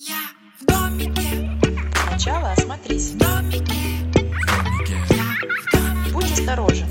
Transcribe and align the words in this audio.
Я 0.00 0.14
в 0.60 0.64
домике, 0.64 1.50
Сначала 2.08 2.52
осмотрись. 2.52 3.10
в 3.10 3.18
домике, 3.18 3.74
я 5.10 5.24
в 5.50 5.72
домике, 5.72 6.12
Будь 6.12 6.30
осторожен. 6.30 6.86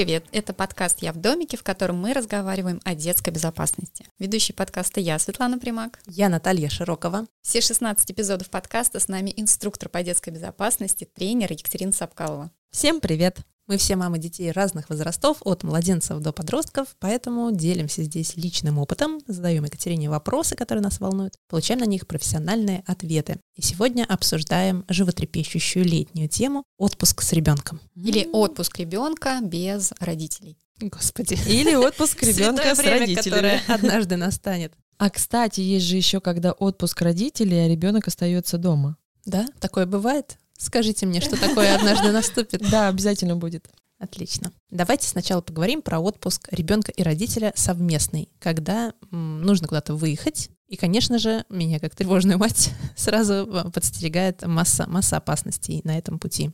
Привет! 0.00 0.24
Это 0.32 0.54
подкаст 0.54 1.02
«Я 1.02 1.12
в 1.12 1.18
домике», 1.18 1.58
в 1.58 1.62
котором 1.62 1.98
мы 1.98 2.14
разговариваем 2.14 2.80
о 2.84 2.94
детской 2.94 3.28
безопасности. 3.28 4.06
Ведущий 4.18 4.54
подкаста 4.54 4.98
я, 4.98 5.18
Светлана 5.18 5.58
Примак. 5.58 6.00
Я 6.06 6.30
Наталья 6.30 6.70
Широкова. 6.70 7.26
Все 7.42 7.60
16 7.60 8.10
эпизодов 8.10 8.48
подкаста 8.48 8.98
с 8.98 9.08
нами 9.08 9.34
инструктор 9.36 9.90
по 9.90 10.02
детской 10.02 10.30
безопасности, 10.30 11.04
тренер 11.04 11.52
Екатерина 11.52 11.92
Сапкалова. 11.92 12.50
Всем 12.70 13.00
привет! 13.00 13.40
Мы 13.66 13.78
все 13.78 13.96
мамы 13.96 14.18
детей 14.18 14.52
разных 14.52 14.90
возрастов, 14.90 15.38
от 15.44 15.64
младенцев 15.64 16.20
до 16.20 16.32
подростков, 16.32 16.94
поэтому 17.00 17.50
делимся 17.50 18.04
здесь 18.04 18.36
личным 18.36 18.78
опытом, 18.78 19.18
задаем 19.26 19.64
Екатерине 19.64 20.08
вопросы, 20.08 20.54
которые 20.54 20.80
нас 20.80 21.00
волнуют, 21.00 21.34
получаем 21.48 21.80
на 21.80 21.84
них 21.84 22.06
профессиональные 22.06 22.84
ответы. 22.86 23.40
И 23.56 23.62
сегодня 23.62 24.04
обсуждаем 24.04 24.84
животрепещущую 24.88 25.84
летнюю 25.84 26.28
тему 26.28 26.62
«Отпуск 26.78 27.22
с 27.22 27.32
ребенком». 27.32 27.80
Или 27.96 28.28
отпуск 28.32 28.78
ребенка 28.78 29.40
без 29.42 29.92
родителей. 29.98 30.56
Господи. 30.80 31.36
Или 31.48 31.74
отпуск 31.74 32.22
ребенка 32.22 32.76
с 32.76 32.78
родителями. 32.78 33.16
которое 33.16 33.62
однажды 33.66 34.16
настанет. 34.16 34.72
А 34.96 35.10
кстати, 35.10 35.60
есть 35.60 35.86
же 35.86 35.96
еще, 35.96 36.20
когда 36.20 36.52
отпуск 36.52 37.02
родителей, 37.02 37.64
а 37.64 37.68
ребенок 37.68 38.06
остается 38.06 38.58
дома. 38.58 38.96
Да, 39.26 39.48
такое 39.58 39.86
бывает? 39.86 40.38
Скажите 40.60 41.06
мне, 41.06 41.22
что 41.22 41.40
такое 41.40 41.74
однажды 41.74 42.12
наступит. 42.12 42.70
Да, 42.70 42.88
обязательно 42.88 43.34
будет. 43.34 43.70
Отлично. 43.98 44.52
Давайте 44.70 45.08
сначала 45.08 45.40
поговорим 45.40 45.80
про 45.80 46.00
отпуск 46.00 46.48
ребенка 46.50 46.92
и 46.92 47.02
родителя 47.02 47.52
совместный, 47.56 48.28
когда 48.38 48.92
нужно 49.10 49.68
куда-то 49.68 49.94
выехать. 49.94 50.50
И, 50.68 50.76
конечно 50.76 51.18
же, 51.18 51.44
меня 51.48 51.80
как 51.80 51.96
тревожную 51.96 52.38
мать 52.38 52.72
сразу 52.96 53.70
подстерегает 53.72 54.46
масса, 54.46 54.86
масса 54.86 55.16
опасностей 55.16 55.80
на 55.84 55.96
этом 55.96 56.18
пути. 56.18 56.50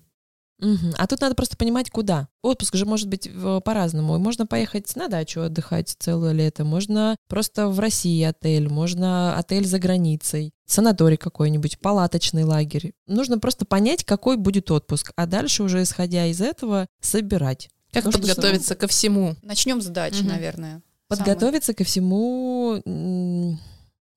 Мгм. 0.59 0.95
А 0.97 1.07
тут 1.07 1.21
надо 1.21 1.35
просто 1.35 1.57
понимать, 1.57 1.91
куда. 1.91 2.29
Отпуск 2.43 2.77
же 2.77 2.87
может 2.87 3.09
быть 3.09 3.31
по-разному. 3.65 4.19
Можно 4.19 4.47
поехать 4.47 4.95
на 4.97 5.09
дачу 5.09 5.43
отдыхать 5.43 5.95
целое 5.98 6.33
лето, 6.33 6.65
можно 6.65 7.17
просто 7.29 7.69
в 7.69 7.79
России 7.79 8.23
отель, 8.23 8.69
можно 8.69 9.37
отель 9.37 9.67
за 9.67 9.79
границей, 9.79 10.53
санаторий 10.67 11.19
какой-нибудь, 11.19 11.79
палаточный 11.81 12.45
лагерь. 12.45 12.93
Нужно 13.07 13.39
просто 13.39 13.67
понять, 13.67 14.05
какой 14.05 14.37
будет 14.39 14.71
отпуск, 14.71 15.13
а 15.17 15.27
дальше 15.27 15.63
уже 15.63 15.83
исходя 15.83 16.27
из 16.27 16.41
этого 16.41 16.87
собирать. 17.01 17.69
Как 17.93 18.05
Ну, 18.05 18.11
что 18.13 18.20
подготовиться 18.20 18.75
ко 18.75 18.87
всему? 18.89 19.37
Начнем 19.43 19.81
с 19.83 19.87
дачи, 19.87 20.20
Мгм. 20.20 20.29
наверное. 20.29 20.83
Подготовиться 21.09 21.73
ко 21.73 21.85
всему, 21.85 22.83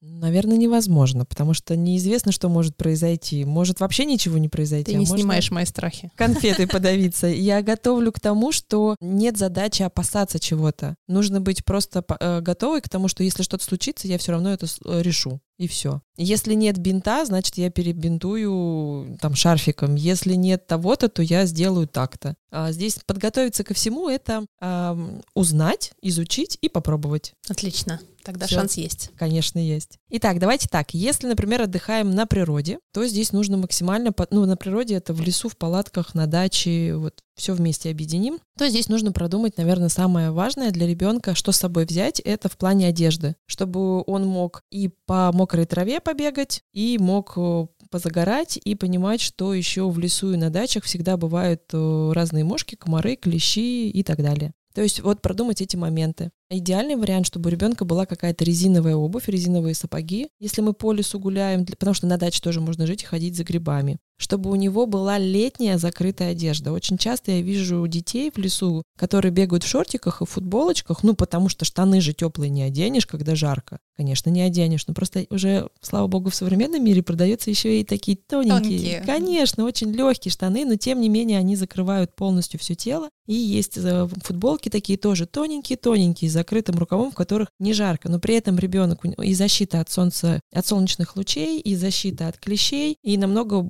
наверное, 0.01 0.57
невозможно, 0.57 1.25
потому 1.25 1.53
что 1.53 1.75
неизвестно, 1.75 2.31
что 2.31 2.49
может 2.49 2.75
произойти. 2.77 3.45
Может 3.45 3.79
вообще 3.79 4.05
ничего 4.05 4.37
не 4.37 4.49
произойти. 4.49 4.91
Ты 4.91 4.97
а 4.97 4.99
не 4.99 5.05
можно 5.05 5.17
снимаешь 5.17 5.51
мои 5.51 5.65
страхи. 5.65 6.11
конфетой 6.15 6.67
подавиться. 6.71 7.27
Я 7.27 7.61
готовлю 7.61 8.11
к 8.11 8.19
тому, 8.19 8.51
что 8.51 8.95
нет 9.01 9.37
задачи 9.37 9.83
опасаться 9.83 10.39
чего-то. 10.39 10.95
Нужно 11.07 11.41
быть 11.41 11.65
просто 11.65 12.03
э, 12.19 12.41
готовой 12.41 12.81
к 12.81 12.89
тому, 12.89 13.07
что 13.07 13.23
если 13.23 13.43
что-то 13.43 13.63
случится, 13.63 14.07
я 14.07 14.17
все 14.17 14.31
равно 14.31 14.51
это 14.51 14.67
э, 14.85 15.01
решу. 15.01 15.41
И 15.59 15.67
все. 15.67 16.01
Если 16.15 16.53
нет 16.53 16.77
бинта, 16.77 17.25
значит, 17.25 17.57
я 17.57 17.69
перебинтую 17.69 19.17
там 19.21 19.35
шарфиком. 19.35 19.95
Если 19.95 20.35
нет 20.35 20.65
того-то, 20.67 21.09
то 21.09 21.21
я 21.21 21.45
сделаю 21.45 21.85
так-то. 21.85 22.35
А 22.49 22.71
здесь 22.71 22.97
подготовиться 23.05 23.65
ко 23.65 23.73
всему— 23.73 24.07
это 24.09 24.45
ам, 24.61 25.21
узнать, 25.33 25.91
изучить 26.01 26.57
и 26.61 26.69
попробовать. 26.69 27.33
Отлично. 27.49 27.99
Тогда 28.23 28.47
Всё. 28.47 28.55
шанс 28.55 28.75
есть. 28.75 29.11
Конечно, 29.17 29.59
есть. 29.59 29.97
Итак, 30.09 30.39
давайте 30.39 30.67
так. 30.69 30.93
Если, 30.93 31.27
например, 31.27 31.61
отдыхаем 31.61 32.11
на 32.11 32.25
природе, 32.25 32.79
то 32.93 33.05
здесь 33.05 33.33
нужно 33.33 33.57
максимально... 33.57 34.13
Ну, 34.29 34.45
на 34.45 34.55
природе 34.55 34.95
это 34.95 35.13
в 35.13 35.21
лесу, 35.21 35.49
в 35.49 35.57
палатках, 35.57 36.15
на 36.15 36.27
даче, 36.27 36.95
вот 36.95 37.21
все 37.39 37.53
вместе 37.53 37.89
объединим. 37.89 38.39
То 38.57 38.69
здесь 38.69 38.89
нужно 38.89 39.11
продумать, 39.11 39.57
наверное, 39.57 39.89
самое 39.89 40.31
важное 40.31 40.71
для 40.71 40.85
ребенка, 40.85 41.33
что 41.33 41.51
с 41.51 41.57
собой 41.57 41.85
взять, 41.85 42.19
это 42.19 42.49
в 42.49 42.57
плане 42.57 42.87
одежды. 42.87 43.35
Чтобы 43.47 44.03
он 44.03 44.27
мог 44.27 44.63
и 44.69 44.89
по 45.05 45.31
мокрой 45.33 45.65
траве 45.65 45.99
побегать, 45.99 46.63
и 46.73 46.97
мог 46.99 47.33
э, 47.37 47.67
позагорать 47.89 48.59
и 48.63 48.75
понимать, 48.75 49.21
что 49.21 49.53
еще 49.53 49.89
в 49.89 49.97
лесу 49.97 50.33
и 50.33 50.37
на 50.37 50.49
дачах 50.49 50.83
всегда 50.83 51.17
бывают 51.17 51.63
э, 51.73 52.11
разные 52.13 52.43
мошки, 52.43 52.75
комары, 52.75 53.15
клещи 53.15 53.89
и 53.89 54.03
так 54.03 54.21
далее. 54.21 54.53
То 54.73 54.83
есть 54.83 55.01
вот 55.01 55.21
продумать 55.21 55.61
эти 55.61 55.75
моменты. 55.75 56.29
Идеальный 56.49 56.95
вариант, 56.95 57.25
чтобы 57.25 57.49
у 57.49 57.51
ребенка 57.51 57.85
была 57.85 58.05
какая-то 58.05 58.43
резиновая 58.43 58.95
обувь, 58.95 59.27
резиновые 59.27 59.75
сапоги, 59.75 60.29
если 60.39 60.61
мы 60.61 60.73
по 60.73 60.93
лесу 60.93 61.19
гуляем, 61.19 61.65
потому 61.65 61.93
что 61.93 62.07
на 62.07 62.17
даче 62.17 62.41
тоже 62.41 62.61
можно 62.61 62.85
жить 62.85 63.03
и 63.03 63.05
ходить 63.05 63.35
за 63.35 63.43
грибами. 63.43 63.97
Чтобы 64.19 64.51
у 64.51 64.55
него 64.55 64.85
была 64.85 65.17
летняя 65.17 65.77
закрытая 65.77 66.31
одежда. 66.31 66.71
Очень 66.73 66.97
часто 66.97 67.31
я 67.31 67.41
вижу 67.41 67.87
детей 67.87 68.31
в 68.31 68.37
лесу, 68.37 68.83
которые 68.97 69.31
бегают 69.31 69.63
в 69.63 69.67
шортиках 69.67 70.21
и 70.21 70.25
футболочках, 70.25 71.03
ну 71.03 71.15
потому 71.15 71.47
что 71.47 71.63
штаны 71.63 72.01
же 72.01 72.13
теплые 72.13 72.49
не 72.49 72.63
оденешь, 72.63 73.07
когда 73.07 73.33
жарко. 73.35 73.79
Конечно, 73.95 74.29
не 74.29 74.41
оденешь, 74.41 74.87
но 74.87 74.93
просто 74.93 75.25
уже, 75.29 75.69
слава 75.81 76.07
богу, 76.07 76.29
в 76.29 76.35
современном 76.35 76.83
мире 76.83 77.01
продаются 77.01 77.49
еще 77.49 77.79
и 77.79 77.83
такие 77.83 78.17
тоненькие. 78.17 78.79
Тонкие. 78.79 79.03
Конечно, 79.05 79.65
очень 79.65 79.91
легкие 79.91 80.31
штаны, 80.31 80.65
но 80.65 80.75
тем 80.75 81.01
не 81.01 81.09
менее 81.09 81.39
они 81.39 81.55
закрывают 81.55 82.15
полностью 82.15 82.59
все 82.59 82.75
тело. 82.75 83.09
И 83.27 83.33
есть 83.33 83.77
э, 83.77 84.07
футболки 84.23 84.69
такие 84.69 84.97
тоже 84.97 85.27
тоненькие-тоненькие, 85.27 86.29
с 86.29 86.33
закрытым 86.33 86.77
рукавом, 86.79 87.11
в 87.11 87.15
которых 87.15 87.49
не 87.59 87.73
жарко, 87.73 88.09
но 88.09 88.19
при 88.19 88.35
этом 88.35 88.57
ребенок 88.57 89.05
и 89.05 89.33
защита 89.33 89.81
от 89.81 89.89
солнца, 89.91 90.39
от 90.51 90.65
солнечных 90.65 91.15
лучей, 91.15 91.59
и 91.59 91.75
защита 91.75 92.27
от 92.27 92.37
клещей, 92.37 92.97
и 93.03 93.17
намного 93.17 93.69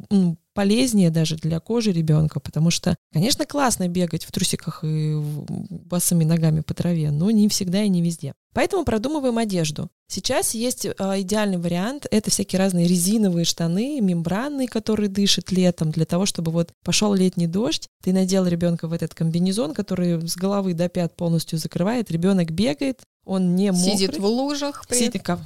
полезнее 0.59 1.09
даже 1.09 1.37
для 1.37 1.61
кожи 1.61 1.93
ребенка, 1.93 2.41
потому 2.41 2.69
что, 2.69 2.97
конечно, 3.13 3.45
классно 3.45 3.87
бегать 3.87 4.25
в 4.25 4.31
трусиках 4.33 4.83
и 4.83 5.15
босыми 5.15 6.25
ногами 6.25 6.59
по 6.59 6.73
траве, 6.73 7.11
но 7.11 7.31
не 7.31 7.47
всегда 7.47 7.81
и 7.81 7.87
не 7.87 8.01
везде. 8.01 8.33
Поэтому 8.53 8.83
продумываем 8.83 9.37
одежду. 9.37 9.87
Сейчас 10.09 10.53
есть 10.53 10.85
а, 10.97 11.21
идеальный 11.21 11.59
вариант. 11.59 12.07
Это 12.11 12.29
всякие 12.29 12.59
разные 12.59 12.89
резиновые 12.89 13.45
штаны, 13.45 14.01
мембранные, 14.01 14.67
которые 14.67 15.07
дышат 15.07 15.49
летом, 15.53 15.91
для 15.91 16.03
того, 16.03 16.25
чтобы 16.25 16.51
вот 16.51 16.71
пошел 16.83 17.13
летний 17.13 17.47
дождь, 17.47 17.87
ты 18.03 18.11
надел 18.11 18.45
ребенка 18.45 18.89
в 18.89 18.91
этот 18.91 19.13
комбинезон, 19.13 19.73
который 19.73 20.27
с 20.27 20.35
головы 20.35 20.73
до 20.73 20.89
пят 20.89 21.15
полностью 21.15 21.57
закрывает, 21.57 22.11
ребенок 22.11 22.51
бегает, 22.51 22.99
он 23.25 23.55
не 23.55 23.71
мокрый. 23.71 23.93
Сидит 23.93 24.17
в 24.17 24.25
лужах. 24.25 24.85
при 24.89 24.97
Сидит, 24.97 25.23
как- 25.23 25.39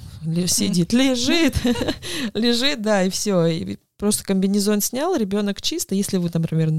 сидит, 0.48 0.92
лежит, 0.92 1.56
лежит, 2.34 2.82
да, 2.82 3.04
и 3.04 3.12
все. 3.12 3.78
Просто 4.04 4.26
комбинезон 4.26 4.82
снял, 4.82 5.16
ребенок 5.16 5.62
чисто, 5.62 5.96
если 5.96 6.18
вы, 6.18 6.30
например, 6.34 6.72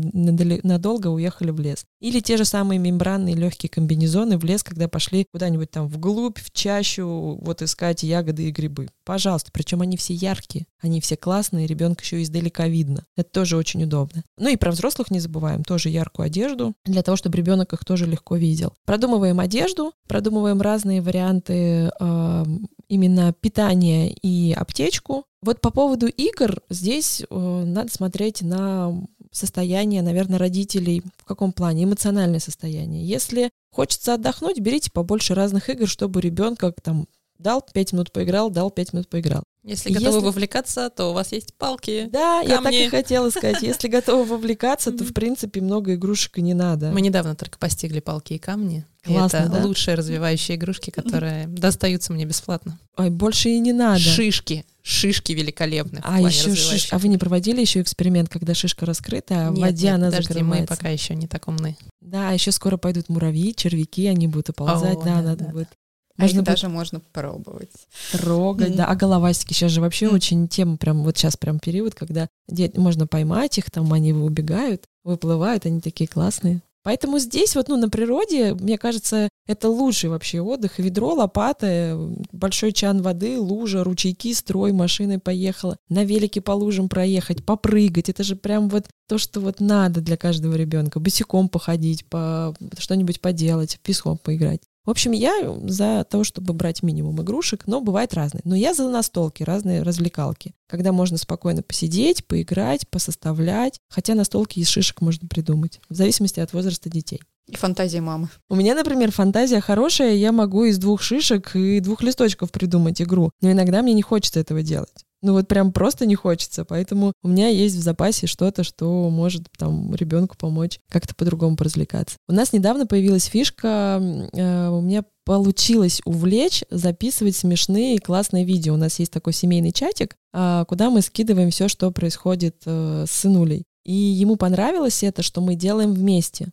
надолго 0.63 1.07
уехали 1.07 1.53
в 1.53 1.59
лес. 1.59 1.87
Или 1.99 2.21
те 2.21 2.37
же 2.37 2.45
самые 2.45 2.79
мембранные 2.79 3.35
легкие 3.35 3.71
комбинезоны 3.71 4.37
в 4.37 4.45
лес, 4.45 4.63
когда 4.63 4.89
пошли 4.89 5.25
куда-нибудь 5.33 5.71
там 5.71 5.89
вглубь, 5.89 6.37
в 6.39 6.51
чащу, 6.53 7.39
вот 7.41 7.63
искать 7.63 8.03
ягоды 8.03 8.49
и 8.49 8.51
грибы. 8.51 8.89
Пожалуйста, 9.07 9.53
причем 9.55 9.81
они 9.81 9.97
все 9.97 10.13
яркие, 10.13 10.67
они 10.83 11.01
все 11.01 11.17
классные, 11.17 11.67
ребенка 11.67 12.03
еще 12.03 12.23
издалека 12.23 12.69
видно. 12.69 13.07
Это 13.17 13.31
тоже 13.31 13.57
очень 13.57 13.85
удобно. 13.85 14.23
Ну 14.37 14.51
и 14.51 14.57
про 14.57 14.71
взрослых 14.71 15.11
не 15.11 15.21
забываем, 15.21 15.65
тоже 15.65 15.89
яркую 15.89 16.27
одежду, 16.27 16.75
для 16.85 17.03
того, 17.03 17.17
чтобы 17.17 17.39
ребенок 17.39 17.73
их 17.73 17.87
тоже 17.87 18.05
легко 18.05 18.37
видел. 18.37 18.75
Продумываем 18.85 19.41
одежду, 19.41 19.95
продумываем 20.09 20.61
разные 20.61 21.01
варианты 21.01 21.91
э, 21.99 22.45
именно 22.89 23.33
питания 23.33 24.13
и 24.13 24.53
аптечку. 24.53 25.25
Вот 25.45 25.61
по 25.61 25.71
поводу 25.71 26.07
игр 26.07 26.63
здесь 26.71 27.21
э, 27.21 27.27
надо 27.29 27.93
смотреть 27.93 28.41
на 28.41 28.95
состояние, 29.31 30.01
наверное, 30.01 30.39
родителей 30.39 31.03
в 31.19 31.25
каком 31.27 31.53
плане, 31.53 31.85
эмоциональное 31.85 32.41
состояние. 32.41 33.05
Если 33.07 33.51
хочется 33.71 34.15
отдохнуть, 34.15 34.59
берите 34.61 34.91
побольше 34.91 35.35
разных 35.35 35.69
игр, 35.69 35.87
чтобы 35.87 36.23
ребенка 36.23 36.73
там 36.83 37.09
дал 37.39 37.61
5 37.61 37.93
минут 37.93 38.11
поиграл, 38.11 38.49
дал 38.49 38.71
5 38.71 38.95
минут 38.95 39.09
поиграл. 39.11 39.43
Если 39.65 39.91
Если- 39.91 40.05
готовы 40.05 40.27
вовлекаться, 40.27 40.91
то 40.91 41.07
у 41.11 41.13
вас 41.15 41.33
есть 41.33 41.55
палки. 41.55 42.09
Да, 42.13 42.41
я 42.43 42.59
так 42.61 42.73
и 42.73 42.77
Камни. 42.85 42.89
хотела 42.89 43.31
сказать. 43.31 43.63
Если 43.63 43.89
готовы 43.89 44.25
вовлекаться, 44.37 44.93
то, 44.93 45.05
в 45.05 45.15
принципе, 45.15 45.63
много 45.63 45.95
игрушек 45.95 46.37
и 46.37 46.43
не 46.43 46.53
надо. 46.53 46.91
Мы 46.93 47.01
недавно 47.01 47.35
только 47.35 47.59
постигли 47.59 48.01
палки 48.01 48.35
и 48.35 48.39
камни. 48.39 48.85
Классно, 49.03 49.39
это 49.39 49.49
да? 49.51 49.65
лучшие 49.65 49.95
развивающие 49.97 50.57
игрушки, 50.59 50.91
которые 50.95 51.47
достаются 51.47 52.13
мне 52.13 52.27
бесплатно. 52.27 52.79
Ой, 52.99 53.09
больше 53.09 53.49
и 53.49 53.59
не 53.59 53.73
надо. 53.73 54.01
Шишки. 54.01 54.67
Шишки 54.83 55.33
великолепны. 55.33 56.01
в 56.01 56.05
А 56.05 56.21
еще 56.21 56.55
шиш... 56.55 56.93
А 56.93 56.99
вы 56.99 57.09
не 57.09 57.17
проводили 57.17 57.63
еще 57.63 57.81
эксперимент, 57.81 58.29
когда 58.29 58.53
шишка 58.55 58.85
раскрыта, 58.85 59.49
а 59.49 59.51
в 59.51 59.55
Нет, 59.55 59.63
воде 59.63 59.87
нет, 59.87 59.95
она 59.95 60.07
подожди, 60.11 60.29
мы 60.35 60.39
закрывается? 60.41 60.77
пока 60.77 60.89
еще 60.91 61.15
не 61.15 61.27
так 61.27 61.49
умны. 61.49 61.79
Да, 62.03 62.33
еще 62.33 62.53
скоро 62.53 62.77
пойдут 62.77 63.09
муравьи, 63.09 63.55
червяки, 63.55 64.07
они 64.09 64.29
будут 64.29 64.51
оползать, 64.51 64.99
О, 64.99 65.03
да, 65.03 65.05
да, 65.17 65.23
надо 65.23 65.45
да, 65.47 65.51
будет. 65.53 65.69
Их 66.17 66.23
Можно 66.23 66.41
будет 66.43 66.47
даже 66.47 66.69
можно 66.69 67.01
пробовать. 67.13 67.71
трогать, 68.13 68.69
Мгм. 68.69 68.77
да. 68.77 68.87
А 68.87 68.95
головастики 68.95 69.53
сейчас 69.53 69.73
же 69.73 69.81
вообще 69.81 70.07
Мгм. 70.07 70.15
очень 70.15 70.49
тема, 70.49 70.77
прям 70.77 71.03
вот 71.03 71.17
сейчас 71.17 71.37
прям 71.37 71.59
период, 71.59 71.95
когда 71.95 72.29
можно 72.77 73.07
поймать 73.07 73.59
их, 73.59 73.71
там 73.71 73.93
они 73.93 74.13
убегают, 74.13 74.85
выплывают, 75.03 75.67
они 75.67 75.81
такие 75.81 76.07
классные. 76.07 76.61
Поэтому 76.85 77.19
здесь 77.19 77.57
вот, 77.57 77.69
ну, 77.69 77.79
на 77.79 77.89
природе, 77.89 78.53
мне 78.53 78.77
кажется, 78.77 79.31
это 79.49 79.71
лучший 79.71 80.11
вообще 80.11 80.43
отдых. 80.43 80.79
Ведро, 80.79 81.15
лопата, 81.15 81.67
э, 81.67 82.15
большой 82.31 82.73
чан 82.73 83.01
воды, 83.01 83.41
лужа, 83.41 83.83
ручейки, 83.83 84.35
строй, 84.35 84.73
машиной 84.73 85.19
поехала. 85.19 85.79
На 85.89 86.05
велике 86.05 86.43
по 86.43 86.53
лужам 86.53 86.91
проехать, 86.91 87.43
попрыгать. 87.45 88.11
Это 88.11 88.23
же 88.23 88.37
прям 88.37 88.69
вот 88.69 88.85
то, 89.09 89.17
что 89.17 89.41
вот 89.41 89.61
надо 89.61 90.03
для 90.03 90.19
каждого 90.19 90.55
ребенка. 90.57 91.01
Босиком 91.01 91.49
походить, 91.49 92.05
по 92.05 92.55
что-нибудь 92.77 93.23
поделать, 93.23 93.79
песком 93.83 94.19
поиграть. 94.19 94.61
В 94.85 94.91
общем, 94.91 95.13
я 95.13 95.57
за 95.67 96.05
то, 96.09 96.25
чтобы 96.25 96.53
брать 96.53 96.83
минимум 96.83 97.23
игрушек, 97.23 97.67
но 97.67 97.81
бывает 97.81 98.13
разные. 98.13 98.43
Но 98.45 98.55
я 98.55 98.75
за 98.75 98.89
настолки, 98.89 99.43
разные 99.43 99.83
развлекалки, 99.83 100.55
когда 100.69 100.93
можно 100.93 101.17
спокойно 101.17 101.63
посидеть, 101.63 102.27
поиграть, 102.27 102.87
посоставлять. 102.89 103.81
Хотя 103.89 104.15
настолки 104.15 104.59
из 104.59 104.69
шишек 104.69 105.01
можно 105.01 105.27
придумать, 105.27 105.81
в 105.89 105.95
зависимости 105.95 106.41
от 106.41 106.53
возраста 106.53 106.91
детей. 106.91 107.21
И 107.47 107.57
фантазия 107.57 108.01
мамы. 108.01 108.29
У 108.49 108.57
меня, 108.57 108.75
например, 108.75 109.11
фантазия 109.11 109.61
хорошая, 109.61 110.15
я 110.15 110.33
могу 110.33 110.65
из 110.65 110.79
двух 110.79 111.03
шишек 111.03 111.55
и 111.55 111.81
двух 111.81 112.03
листочков 112.03 112.51
придумать 112.51 113.03
игру, 113.03 113.31
но 113.43 113.53
иногда 113.53 113.83
мне 113.83 113.93
не 113.93 114.03
хочется 114.03 114.41
этого 114.41 114.63
делать. 114.63 115.05
Ну 115.25 115.33
вот 115.33 115.49
прям 115.49 115.73
просто 115.73 116.05
не 116.05 116.17
хочется, 116.17 116.67
поэтому 116.67 117.15
у 117.23 117.29
меня 117.29 117.49
есть 117.49 117.77
в 117.77 117.81
запасе 117.81 118.27
что-то, 118.27 118.63
что 118.63 119.09
может 119.09 119.47
там 119.57 119.95
ребенку 119.95 120.37
помочь 120.37 120.81
как-то 120.91 121.15
по-другому 121.15 121.57
поразвлекаться. 121.57 122.19
У 122.29 122.35
нас 122.35 122.53
недавно 122.53 122.87
появилась 122.87 123.25
фишка, 123.25 124.03
э, 124.35 124.69
у 124.69 124.83
меня 124.83 125.03
получилось 125.25 126.03
увлечь, 126.05 126.63
записывать 126.71 127.37
смешные 127.37 127.95
и 127.95 128.01
классные 128.01 128.45
видео. 128.45 128.75
У 128.75 128.77
нас 128.77 128.99
есть 128.99 129.13
такой 129.13 129.33
семейный 129.33 129.73
чатик, 129.73 130.15
а, 130.35 130.67
куда 130.67 130.91
мы 130.91 131.01
скидываем 131.01 131.51
все, 131.51 131.69
что 131.69 131.91
происходит 131.91 132.57
э, 132.67 133.07
с 133.09 133.11
сынулей. 133.11 133.65
И 133.87 133.95
ему 133.95 134.37
понравилось 134.37 135.03
это, 135.03 135.23
что 135.23 135.41
мы 135.41 135.55
делаем 135.55 135.95
вместе 135.95 136.53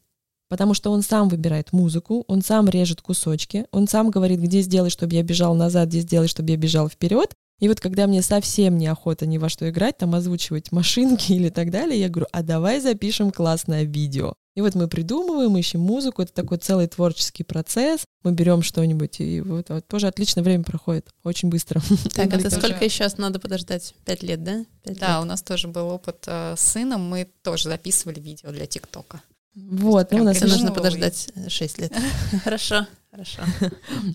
потому 0.52 0.74
что 0.74 0.92
он 0.92 1.02
сам 1.02 1.30
выбирает 1.30 1.72
музыку, 1.72 2.26
он 2.28 2.42
сам 2.42 2.68
режет 2.68 3.02
кусочки, 3.02 3.68
он 3.72 3.88
сам 3.88 4.10
говорит, 4.10 4.42
где 4.42 4.60
сделай, 4.60 4.90
чтобы 4.90 5.16
я 5.16 5.24
бежал 5.24 5.56
назад, 5.56 5.88
где 5.88 6.02
сделай, 6.02 6.28
чтобы 6.28 6.50
я 6.50 6.58
бежал 6.58 6.90
вперед. 6.90 7.34
И 7.62 7.68
вот 7.70 7.80
когда 7.80 8.08
мне 8.08 8.24
совсем 8.24 8.78
неохота 8.78 9.28
ни 9.28 9.38
во 9.38 9.48
что 9.48 9.70
играть, 9.70 9.98
там 9.98 10.16
озвучивать 10.16 10.72
машинки 10.72 11.32
или 11.34 11.50
так 11.50 11.70
далее, 11.70 12.00
я 12.00 12.10
говорю, 12.10 12.28
а 12.34 12.42
давай 12.42 12.82
запишем 12.82 13.32
классное 13.32 13.84
видео. 13.84 14.34
И 14.56 14.62
вот 14.62 14.76
мы 14.76 14.90
придумываем, 14.90 15.56
ищем 15.56 15.80
музыку, 15.80 16.24
это 16.24 16.34
такой 16.34 16.58
целый 16.58 16.88
творческий 16.88 17.44
процесс. 17.44 18.04
Мы 18.24 18.34
берем 18.34 18.64
что-нибудь, 18.64 19.22
и 19.22 19.40
вот, 19.40 19.70
вот 19.70 19.88
тоже 19.88 20.08
отлично 20.08 20.42
время 20.42 20.64
проходит, 20.64 21.10
очень 21.24 21.50
быстро. 21.50 21.82
Так, 22.14 22.34
это 22.34 22.50
сколько 22.50 22.84
еще 22.84 23.08
надо 23.18 23.40
подождать? 23.40 23.94
Пять 24.06 24.24
лет, 24.24 24.44
да? 24.44 24.66
Пять 24.84 25.00
Да, 25.00 25.16
лет. 25.16 25.22
у 25.22 25.26
нас 25.26 25.42
тоже 25.42 25.68
был 25.68 25.88
опыт 25.88 26.26
э, 26.28 26.56
с 26.58 26.62
сыном. 26.62 27.08
Мы 27.10 27.30
тоже 27.44 27.70
записывали 27.70 28.20
видео 28.20 28.52
для 28.52 28.66
ТикТока. 28.66 29.22
Вот, 29.54 30.12
ну, 30.12 30.22
у 30.22 30.24
нас 30.24 30.40
нужно 30.40 30.72
подождать 30.72 31.30
э, 31.36 31.50
шесть 31.50 31.78
лет. 31.78 31.94
Хорошо, 32.44 32.88
хорошо. 33.12 33.42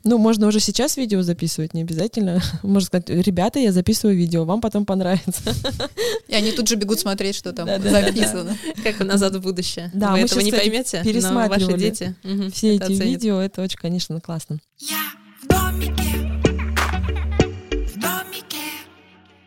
Ну, 0.03 0.17
можно 0.17 0.47
уже 0.47 0.61
сейчас 0.61 0.97
видео 0.97 1.21
записывать, 1.21 1.75
не 1.75 1.83
обязательно. 1.83 2.41
Можно 2.63 2.87
сказать, 2.87 3.11
ребята, 3.11 3.59
я 3.59 3.71
записываю 3.71 4.17
видео, 4.17 4.47
вам 4.47 4.63
потом 4.63 4.87
понравится. 4.87 5.43
И 6.29 6.35
они 6.35 6.53
тут 6.53 6.69
же 6.69 6.77
бегут 6.77 7.01
смотреть, 7.01 7.35
что 7.37 7.53
там 7.53 7.69
записано. 7.83 8.57
Как 8.83 8.99
назад 9.01 9.37
в 9.37 9.43
будущее. 9.43 9.91
Да, 9.93 10.13
Вы 10.13 10.21
мы 10.21 10.25
этого 10.25 10.41
щас, 10.41 10.45
не 10.51 10.59
поймете, 10.59 10.97
но 10.97 11.03
ваши 11.03 11.13
пересматривали 11.13 11.79
дети 11.81 12.17
Все 12.51 12.75
эти 12.77 12.85
оценят. 12.85 13.05
видео, 13.05 13.39
это 13.39 13.61
очень, 13.61 13.79
конечно, 13.79 14.19
классно. 14.23 14.59
Я 14.79 14.97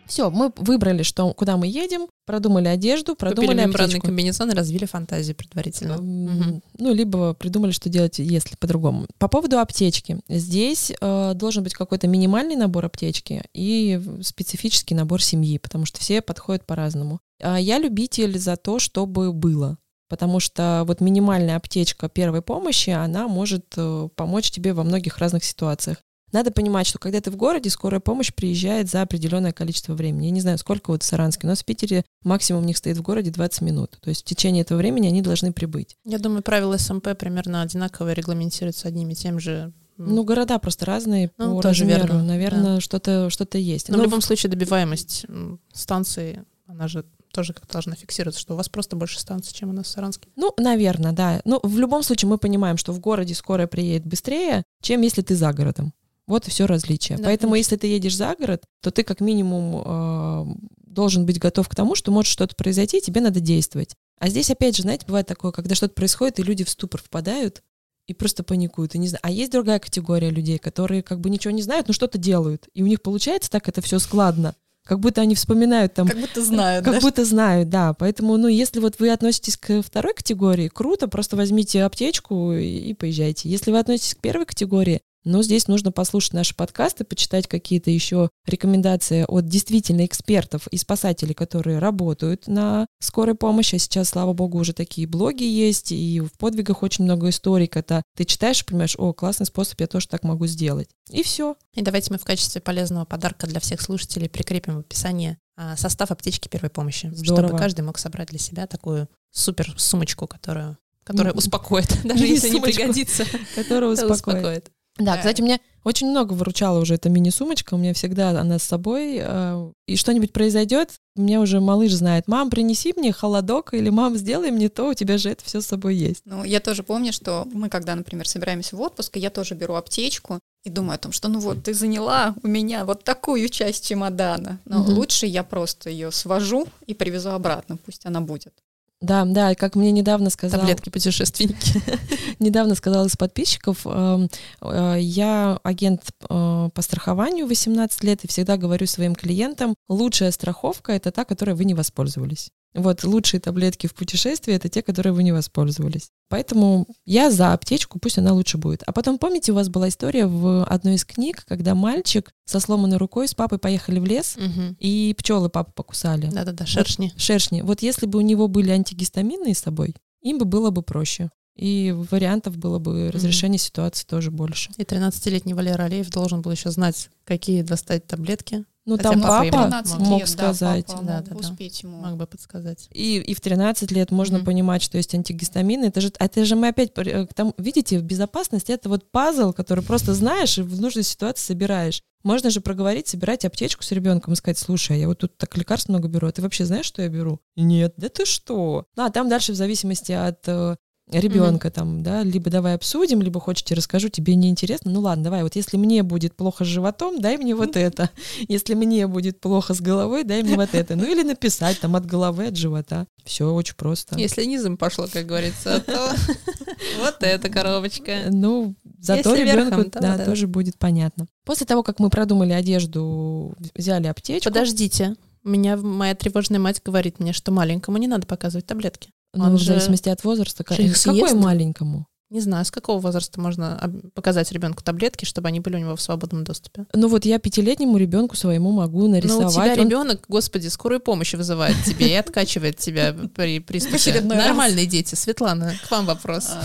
Все, 0.09 0.31
мы 0.31 0.51
выбрали, 0.57 1.03
что, 1.03 1.31
куда 1.35 1.55
мы 1.55 1.67
едем, 1.67 2.07
продумали 2.25 2.67
одежду, 2.67 3.15
Купили 3.15 3.29
продумали 3.29 3.61
мембранный 3.61 3.85
аптечку. 3.85 4.07
комбинезон 4.07 4.49
и 4.51 4.55
развили 4.55 4.85
фантазию 4.85 5.35
предварительно. 5.35 6.01
Мгм. 6.01 6.63
Ну, 6.79 6.93
либо 6.93 7.35
придумали, 7.35 7.71
что 7.71 7.89
делать, 7.89 8.17
если 8.17 8.55
по-другому. 8.55 9.05
По 9.19 9.27
поводу 9.27 9.59
аптечки. 9.59 10.19
Здесь 10.27 10.91
э, 10.99 11.33
должен 11.35 11.63
быть 11.63 11.75
какой-то 11.75 12.07
минимальный 12.07 12.55
набор 12.55 12.85
аптечки 12.85 13.43
и 13.53 14.01
специфический 14.23 14.95
набор 14.95 15.21
семьи, 15.21 15.59
потому 15.59 15.85
что 15.85 15.99
все 15.99 16.23
подходят 16.23 16.65
по-разному. 16.65 17.19
А 17.41 17.59
я 17.59 17.77
любитель 17.77 18.37
за 18.39 18.57
то, 18.57 18.79
чтобы 18.79 19.31
было. 19.31 19.77
Потому 20.09 20.39
что 20.39 20.85
вот 20.87 21.01
минимальная 21.01 21.55
аптечка 21.55 22.09
первой 22.09 22.41
помощи, 22.41 22.89
она 22.89 23.27
может 23.27 23.75
э, 23.77 24.09
помочь 24.15 24.49
тебе 24.49 24.73
во 24.73 24.83
многих 24.83 25.19
разных 25.19 25.43
ситуациях. 25.43 25.97
Надо 26.31 26.51
понимать, 26.51 26.87
что 26.87 26.99
когда 26.99 27.21
ты 27.21 27.31
в 27.31 27.35
городе, 27.35 27.69
скорая 27.69 27.99
помощь 27.99 28.33
приезжает 28.33 28.89
за 28.89 29.01
определенное 29.01 29.51
количество 29.51 29.93
времени. 29.93 30.25
Я 30.25 30.31
не 30.31 30.41
знаю, 30.41 30.57
сколько 30.57 30.91
вот 30.91 31.03
в 31.03 31.05
Саранске. 31.05 31.47
Нас 31.47 31.61
в 31.61 31.65
Питере 31.65 32.05
максимум 32.23 32.63
у 32.63 32.65
них 32.65 32.77
стоит 32.77 32.97
в 32.97 33.01
городе 33.01 33.31
20 33.31 33.61
минут. 33.61 33.97
То 34.01 34.09
есть 34.09 34.21
в 34.21 34.25
течение 34.25 34.61
этого 34.61 34.77
времени 34.77 35.07
они 35.07 35.21
должны 35.21 35.51
прибыть. 35.51 35.95
Я 36.05 36.19
думаю, 36.19 36.43
правила 36.43 36.77
СМП 36.77 37.09
примерно 37.17 37.61
одинаково 37.61 38.13
регламентируются 38.13 38.87
одним 38.87 39.09
и 39.09 39.15
тем 39.15 39.39
же. 39.39 39.73
Ну, 39.97 40.23
города 40.23 40.59
просто 40.59 40.85
разные 40.85 41.29
Ну, 41.37 41.57
по 41.57 41.61
тоже 41.61 41.83
размеру. 41.83 42.07
верно, 42.07 42.23
Наверное, 42.23 42.79
что-то 42.79 43.29
что 43.29 43.45
есть. 43.57 43.89
Но 43.89 43.97
Ну, 43.97 44.03
в 44.03 44.05
любом 44.05 44.21
случае 44.21 44.49
добиваемость 44.49 45.25
станции, 45.73 46.45
она 46.67 46.87
же 46.87 47.03
тоже 47.33 47.53
как 47.53 47.67
должна 47.69 47.95
фиксироваться, 47.95 48.39
что 48.39 48.53
у 48.53 48.57
вас 48.57 48.69
просто 48.69 48.95
больше 48.95 49.19
станций, 49.19 49.53
чем 49.53 49.69
у 49.69 49.73
нас 49.73 49.87
в 49.87 49.89
Саранске. 49.89 50.29
Ну, 50.35 50.53
наверное, 50.57 51.11
да. 51.11 51.41
Но 51.45 51.59
в 51.63 51.77
любом 51.77 52.03
случае 52.03 52.29
мы 52.29 52.37
понимаем, 52.37 52.77
что 52.77 52.91
в 52.93 52.99
городе 52.99 53.35
скорая 53.35 53.67
приедет 53.67 54.05
быстрее, 54.05 54.63
чем 54.81 55.01
если 55.01 55.21
ты 55.21 55.35
за 55.35 55.51
городом. 55.53 55.93
Вот 56.29 56.47
и 56.47 56.51
все 56.51 56.67
различие. 56.67 57.17
Да, 57.17 57.25
Поэтому, 57.25 57.53
конечно. 57.53 57.73
если 57.73 57.75
ты 57.81 57.87
едешь 57.87 58.15
за 58.15 58.35
город, 58.35 58.63
то 58.81 58.91
ты 58.91 59.03
как 59.03 59.19
минимум 59.19 59.81
э, 59.83 60.45
должен 60.85 61.25
быть 61.25 61.39
готов 61.39 61.67
к 61.67 61.73
тому, 61.75 61.95
что 61.95 62.11
может 62.11 62.31
что-то 62.31 62.55
произойти, 62.55 62.99
и 62.99 63.01
тебе 63.01 63.19
надо 63.19 63.39
действовать. 63.39 63.95
А 64.19 64.29
здесь, 64.29 64.51
опять 64.51 64.75
же, 64.75 64.83
знаете, 64.83 65.07
бывает 65.07 65.25
такое, 65.25 65.51
когда 65.51 65.73
что-то 65.73 65.95
происходит, 65.95 66.39
и 66.39 66.43
люди 66.43 66.63
в 66.63 66.69
ступор 66.69 67.01
впадают 67.01 67.63
и 68.05 68.13
просто 68.13 68.43
паникуют. 68.43 68.93
И 68.93 68.99
не 68.99 69.07
знаю. 69.07 69.21
А 69.23 69.31
есть 69.31 69.51
другая 69.51 69.79
категория 69.79 70.29
людей, 70.29 70.59
которые 70.59 71.01
как 71.01 71.19
бы 71.19 71.31
ничего 71.31 71.51
не 71.51 71.63
знают, 71.63 71.87
но 71.87 71.93
что-то 71.95 72.19
делают. 72.19 72.67
И 72.75 72.83
у 72.83 72.85
них 72.85 73.01
получается 73.01 73.49
так 73.49 73.67
это 73.67 73.81
все 73.81 73.97
складно. 73.97 74.55
Как 74.85 74.99
будто 74.99 75.21
они 75.21 75.35
вспоминают 75.35 75.93
там 75.93 76.07
Как 76.07 76.19
будто 76.19 76.43
знают, 76.43 76.85
как 76.85 76.95
да? 76.95 76.99
будто 77.01 77.25
знают, 77.25 77.69
да. 77.69 77.93
Поэтому, 77.93 78.37
ну, 78.37 78.47
если 78.47 78.79
вот 78.79 78.99
вы 78.99 79.11
относитесь 79.11 79.57
к 79.57 79.81
второй 79.83 80.13
категории, 80.13 80.67
круто, 80.67 81.07
просто 81.07 81.35
возьмите 81.35 81.83
аптечку 81.83 82.53
и, 82.53 82.65
и 82.65 82.93
поезжайте. 82.93 83.49
Если 83.49 83.71
вы 83.71 83.79
относитесь 83.79 84.15
к 84.15 84.19
первой 84.21 84.45
категории, 84.45 85.01
ну, 85.25 85.43
здесь 85.43 85.67
нужно 85.67 85.91
послушать 85.91 86.33
наши 86.33 86.55
подкасты, 86.55 87.03
почитать 87.03 87.47
какие-то 87.47 87.91
еще 87.91 88.29
рекомендации 88.45 89.25
от 89.27 89.45
действительно 89.47 90.05
экспертов 90.05 90.67
и 90.67 90.77
спасателей, 90.77 91.33
которые 91.33 91.79
работают 91.79 92.47
на 92.47 92.87
скорой 92.99 93.35
помощи. 93.35 93.75
А 93.75 93.79
сейчас, 93.79 94.09
слава 94.09 94.33
богу, 94.33 94.57
уже 94.59 94.73
такие 94.73 95.07
блоги 95.07 95.43
есть, 95.43 95.91
и 95.91 96.21
в 96.21 96.31
подвигах 96.37 96.83
очень 96.83 97.03
много 97.03 97.29
историй, 97.29 97.67
когда 97.67 98.01
ты 98.15 98.25
читаешь 98.25 98.61
и 98.61 98.65
понимаешь, 98.65 98.95
о, 98.97 99.13
классный 99.13 99.45
способ, 99.45 99.79
я 99.81 99.87
тоже 99.87 100.07
так 100.07 100.23
могу 100.23 100.47
сделать. 100.47 100.89
И 101.09 101.23
все. 101.23 101.55
И 101.75 101.81
давайте 101.81 102.11
мы 102.11 102.17
в 102.19 102.25
качестве 102.25 102.61
полезного 102.61 103.05
подарка 103.05 103.47
для 103.47 103.59
всех 103.59 103.81
слушателей 103.81 104.29
прикрепим 104.29 104.75
в 104.77 104.79
описании 104.79 105.37
а, 105.57 105.75
состав 105.75 106.11
аптечки 106.11 106.47
первой 106.47 106.69
помощи, 106.69 107.11
Здорово. 107.13 107.47
чтобы 107.47 107.59
каждый 107.59 107.81
мог 107.81 107.97
собрать 107.97 108.29
для 108.29 108.39
себя 108.39 108.65
такую 108.67 109.09
супер 109.31 109.73
сумочку, 109.77 110.25
которую 110.27 110.77
которая 111.03 111.33
Ну, 111.33 111.39
успокоит, 111.39 111.87
даже 112.03 112.23
не 112.23 112.29
если 112.35 112.49
не 112.49 112.61
пригодится, 112.61 113.25
Которая 113.55 113.95
то 113.95 114.05
успокоит. 114.05 114.37
успокоит. 114.37 114.71
Да, 114.99 115.13
Да. 115.13 115.17
кстати, 115.17 115.41
мне 115.41 115.59
очень 115.83 116.09
много 116.09 116.33
выручала 116.33 116.79
уже 116.79 116.95
эта 116.95 117.09
мини-сумочка, 117.09 117.73
у 117.73 117.77
меня 117.77 117.93
всегда 117.93 118.29
она 118.31 118.59
с 118.59 118.63
собой, 118.63 119.17
э, 119.21 119.71
и 119.87 119.95
что-нибудь 119.95 120.33
произойдет, 120.33 120.91
мне 121.15 121.39
уже 121.39 121.61
малыш 121.61 121.93
знает, 121.93 122.27
мам, 122.27 122.49
принеси 122.49 122.93
мне 122.95 123.11
холодок, 123.13 123.73
или 123.73 123.89
мам, 123.89 124.15
сделай 124.17 124.51
мне 124.51 124.69
то, 124.69 124.89
у 124.89 124.93
тебя 124.93 125.17
же 125.17 125.29
это 125.29 125.43
все 125.45 125.61
с 125.61 125.65
собой 125.65 125.95
есть. 125.95 126.21
Ну, 126.25 126.43
я 126.43 126.59
тоже 126.59 126.83
помню, 126.83 127.13
что 127.13 127.47
мы, 127.53 127.69
когда, 127.69 127.95
например, 127.95 128.27
собираемся 128.27 128.75
в 128.75 128.81
отпуск, 128.81 129.15
я 129.15 129.29
тоже 129.29 129.55
беру 129.55 129.75
аптечку 129.75 130.39
и 130.65 130.69
думаю 130.69 130.95
о 130.95 130.99
том, 130.99 131.13
что 131.13 131.29
ну 131.29 131.39
вот 131.39 131.63
ты 131.63 131.73
заняла 131.73 132.35
у 132.43 132.47
меня 132.47 132.83
вот 132.83 133.05
такую 133.05 133.47
часть 133.47 133.87
чемодана, 133.87 134.59
но 134.65 134.79
Мгм. 134.79 134.93
лучше 134.93 135.25
я 135.25 135.43
просто 135.43 135.89
ее 135.89 136.11
свожу 136.11 136.67
и 136.85 136.93
привезу 136.93 137.29
обратно, 137.29 137.77
пусть 137.77 138.05
она 138.05 138.19
будет. 138.19 138.53
Да, 139.01 139.23
да, 139.23 139.55
как 139.55 139.75
мне 139.75 139.91
недавно 139.91 140.29
сказал, 140.29 140.59
Таблетки 140.59 140.89
путешественники. 140.89 141.81
недавно 142.39 142.75
сказал 142.75 143.05
из 143.05 143.15
подписчиков, 143.15 143.85
эм, 143.85 144.29
э, 144.61 144.95
я 144.99 145.57
агент 145.63 146.01
э, 146.29 146.69
по 146.73 146.81
страхованию 146.81 147.47
18 147.47 148.03
лет 148.03 148.25
и 148.25 148.27
всегда 148.27 148.57
говорю 148.57 148.87
своим 148.87 149.15
клиентам, 149.15 149.75
лучшая 149.87 150.31
страховка 150.31 150.91
это 150.91 151.11
та, 151.11 151.23
которой 151.23 151.55
вы 151.55 151.63
не 151.63 151.75
воспользовались. 151.75 152.49
Вот 152.75 153.03
лучшие 153.03 153.39
таблетки 153.41 153.87
в 153.87 153.95
путешествии 153.95 154.53
это 154.53 154.69
те, 154.69 154.81
которые 154.83 155.11
вы 155.13 155.23
не 155.23 155.31
воспользовались. 155.31 156.09
Поэтому 156.29 156.87
я 157.05 157.31
за 157.31 157.53
аптечку, 157.53 157.97
пусть 157.99 158.19
она 158.19 158.31
лучше 158.33 158.57
будет. 158.59 158.83
А 158.85 158.91
потом, 158.91 159.17
помните, 159.17 159.51
у 159.51 159.55
вас 159.55 159.69
была 159.69 159.89
история 159.89 160.27
в 160.27 160.63
одной 160.65 160.95
из 160.95 161.03
книг, 161.05 161.43
когда 161.47 161.73
мальчик 161.73 162.31
со 162.45 162.59
сломанной 162.59 162.97
рукой 162.97 163.27
с 163.27 163.33
папой 163.33 163.57
поехали 163.57 163.99
в 163.99 164.05
лес, 164.05 164.35
Мгм. 164.37 164.75
и 164.79 165.15
пчелы 165.17 165.49
папу 165.49 165.71
покусали. 165.73 166.29
Да-да-да, 166.31 166.65
шершни. 166.67 167.11
Шершни. 167.17 167.61
Вот 167.61 167.81
если 167.81 168.05
бы 168.05 168.19
у 168.19 168.21
него 168.21 168.47
были 168.47 168.69
антигистамины 168.69 169.53
с 169.55 169.59
собой, 169.59 169.95
им 170.21 170.37
бы 170.37 170.45
было 170.45 170.69
бы 170.69 170.83
проще. 170.83 171.31
И 171.59 171.91
вариантов 171.91 172.57
было 172.57 172.79
бы 172.79 173.11
разрешения 173.11 173.57
ситуации 173.57 174.05
тоже 174.05 174.31
больше. 174.31 174.69
И 174.77 174.83
13-летний 174.83 175.53
Валера 175.53 175.83
Алиев 175.83 176.09
должен 176.09 176.41
был 176.41 176.51
еще 176.51 176.71
знать, 176.71 177.09
какие 177.25 177.61
достать 177.63 178.07
таблетки. 178.07 178.63
Ну, 178.85 178.95
Хотя 178.97 179.11
там 179.11 179.21
папа 179.21 179.43
ему 179.43 179.51
папа 179.51 179.63
13 179.67 179.99
мог 179.99 180.19
лет, 180.21 180.29
сказать. 180.29 180.85
Да, 180.87 180.93
папа 180.93 181.05
Да, 181.05 181.13
мог 181.17 181.23
да, 181.25 181.35
да. 181.35 181.39
успеть 181.39 181.83
ему. 181.83 181.97
Мог 181.97 182.17
бы 182.17 182.25
подсказать. 182.25 182.87
И, 182.91 183.17
и 183.17 183.33
в 183.35 183.41
13 183.41 183.91
лет 183.91 184.09
можно 184.09 184.37
Мгм. 184.37 184.45
понимать, 184.45 184.81
что 184.81 184.97
есть 184.97 185.13
антигистамины. 185.13 185.85
Это 185.85 186.01
же, 186.01 186.11
это 186.17 186.45
же 186.45 186.55
мы 186.55 186.69
опять, 186.69 186.91
э, 186.95 187.27
тому- 187.35 187.53
видите, 187.57 187.99
безопасность— 187.99 188.69
это 188.71 188.89
вот 188.89 189.11
пазл, 189.11 189.51
который 189.53 189.83
просто 189.83 190.13
знаешь 190.15 190.57
и 190.57 190.61
в 190.63 190.79
нужной 190.81 191.03
ситуации 191.03 191.43
собираешь. 191.43 192.01
Можно 192.23 192.49
же 192.49 192.61
проговорить, 192.61 193.07
собирать 193.07 193.45
аптечку 193.45 193.83
с 193.83 193.91
ребенком 193.91 194.33
и 194.33 194.35
сказать, 194.35 194.57
слушай, 194.57 194.95
а 194.95 194.99
я 194.99 195.07
вот 195.07 195.19
тут 195.19 195.37
так 195.37 195.55
лекарств 195.55 195.89
много 195.89 196.07
беру, 196.07 196.27
а 196.27 196.31
ты 196.31 196.41
вообще 196.41 196.65
знаешь, 196.65 196.85
что 196.85 197.01
я 197.01 197.09
беру? 197.09 197.39
Нет, 197.55 197.93
да 197.97 198.09
ты 198.09 198.25
что? 198.25 198.85
Ну, 198.95 199.03
а 199.05 199.09
там 199.11 199.29
дальше 199.29 199.51
в 199.53 199.55
зависимости 199.55 200.11
от 200.13 200.39
э, 200.47 200.75
ребенка 201.11 201.71
там, 201.71 202.03
да, 202.03 202.23
либо 202.23 202.49
давай 202.49 202.75
обсудим, 202.75 203.21
либо 203.21 203.39
хочешь, 203.39 203.65
расскажу, 203.71 204.09
тебе 204.09 204.35
неинтересно. 204.35 204.91
Ну 204.91 205.01
ладно, 205.01 205.25
давай, 205.25 205.43
вот 205.43 205.55
если 205.55 205.77
мне 205.77 206.03
будет 206.03 206.35
плохо 206.35 206.63
с 206.63 206.67
животом, 206.67 207.19
дай 207.21 207.37
мне 207.37 207.55
вот 207.55 207.75
это. 207.75 208.09
Если 208.47 208.73
мне 208.73 209.07
будет 209.07 209.39
плохо 209.39 209.73
с 209.73 209.81
головой, 209.81 210.23
дай 210.23 210.43
мне 210.43 210.55
вот 210.55 210.69
это. 210.73 210.95
Ну 210.95 211.05
или 211.05 211.23
написать 211.23 211.79
там 211.79 211.95
от 211.95 212.05
головы, 212.05 212.47
от 212.47 212.55
живота. 212.55 213.05
Все 213.23 213.51
очень 213.51 213.75
просто. 213.75 214.17
Если 214.17 214.43
низом 214.45 214.77
пошло, 214.77 215.07
как 215.11 215.25
говорится, 215.25 215.81
то 215.85 216.15
вот 216.99 217.17
эта 217.21 217.49
коробочка. 217.49 218.23
Ну, 218.29 218.75
зато 218.99 219.35
ребенку 219.35 219.89
тоже 220.25 220.47
будет 220.47 220.77
понятно. 220.77 221.27
После 221.45 221.65
того, 221.65 221.83
как 221.83 221.99
мы 221.99 222.09
продумали 222.09 222.53
одежду, 222.53 223.55
взяли 223.75 224.07
аптечку. 224.07 224.49
Подождите. 224.49 225.15
У 225.43 225.49
меня 225.49 225.77
моя 225.77 226.15
тревожная 226.15 226.59
мать 226.59 226.81
говорит 226.83 227.19
мне, 227.19 227.33
что 227.33 227.51
маленькому 227.51 227.97
не 227.97 228.07
надо 228.07 228.27
показывать 228.27 228.65
таблетки. 228.65 229.09
Ну, 229.33 229.43
он 229.45 229.55
в 229.55 229.59
же- 229.59 229.65
зависимости 229.65 230.09
от 230.09 230.23
возраста. 230.23 230.63
ка- 230.63 230.75
же 230.75 230.83
их 230.83 231.01
Какой 231.03 231.33
маленькому? 231.33 232.05
Не 232.31 232.41
знаю, 232.41 232.63
с 232.63 232.69
какого 232.69 232.99
возраста 232.99 233.41
можно 233.41 233.91
показать 234.13 234.51
ребенку 234.51 234.83
таблетки, 234.83 235.25
чтобы 235.25 235.47
они 235.47 235.59
были 235.59 235.77
у 235.77 235.79
него 235.79 235.95
в 235.95 236.01
свободном 236.01 236.43
доступе. 236.43 236.85
Ну 236.93 237.07
вот 237.07 237.25
я 237.25 237.39
пятилетнему 237.39 237.97
ребенку 237.97 238.35
своему 238.35 238.71
могу 238.71 238.99
Ну, 238.99 239.05
у 239.05 239.09
нарисовать. 239.09 239.51
тебя 239.53 239.73
Он- 239.73 239.79
ребенок, 239.79 240.25
господи, 240.27 240.67
скорую 240.67 240.99
помощь 240.99 241.33
вызывает 241.33 241.75
тебе 241.85 242.09
и 242.09 242.13
откачивает 242.13 242.77
тебя 242.77 243.15
при 243.35 243.59
приступе. 243.59 244.21
Нормальные 244.21 244.85
дети. 244.85 245.15
Светлана, 245.15 245.73
к 245.87 245.89
вам 245.89 246.05
вопрос. 246.05 246.49
А, 246.51 246.63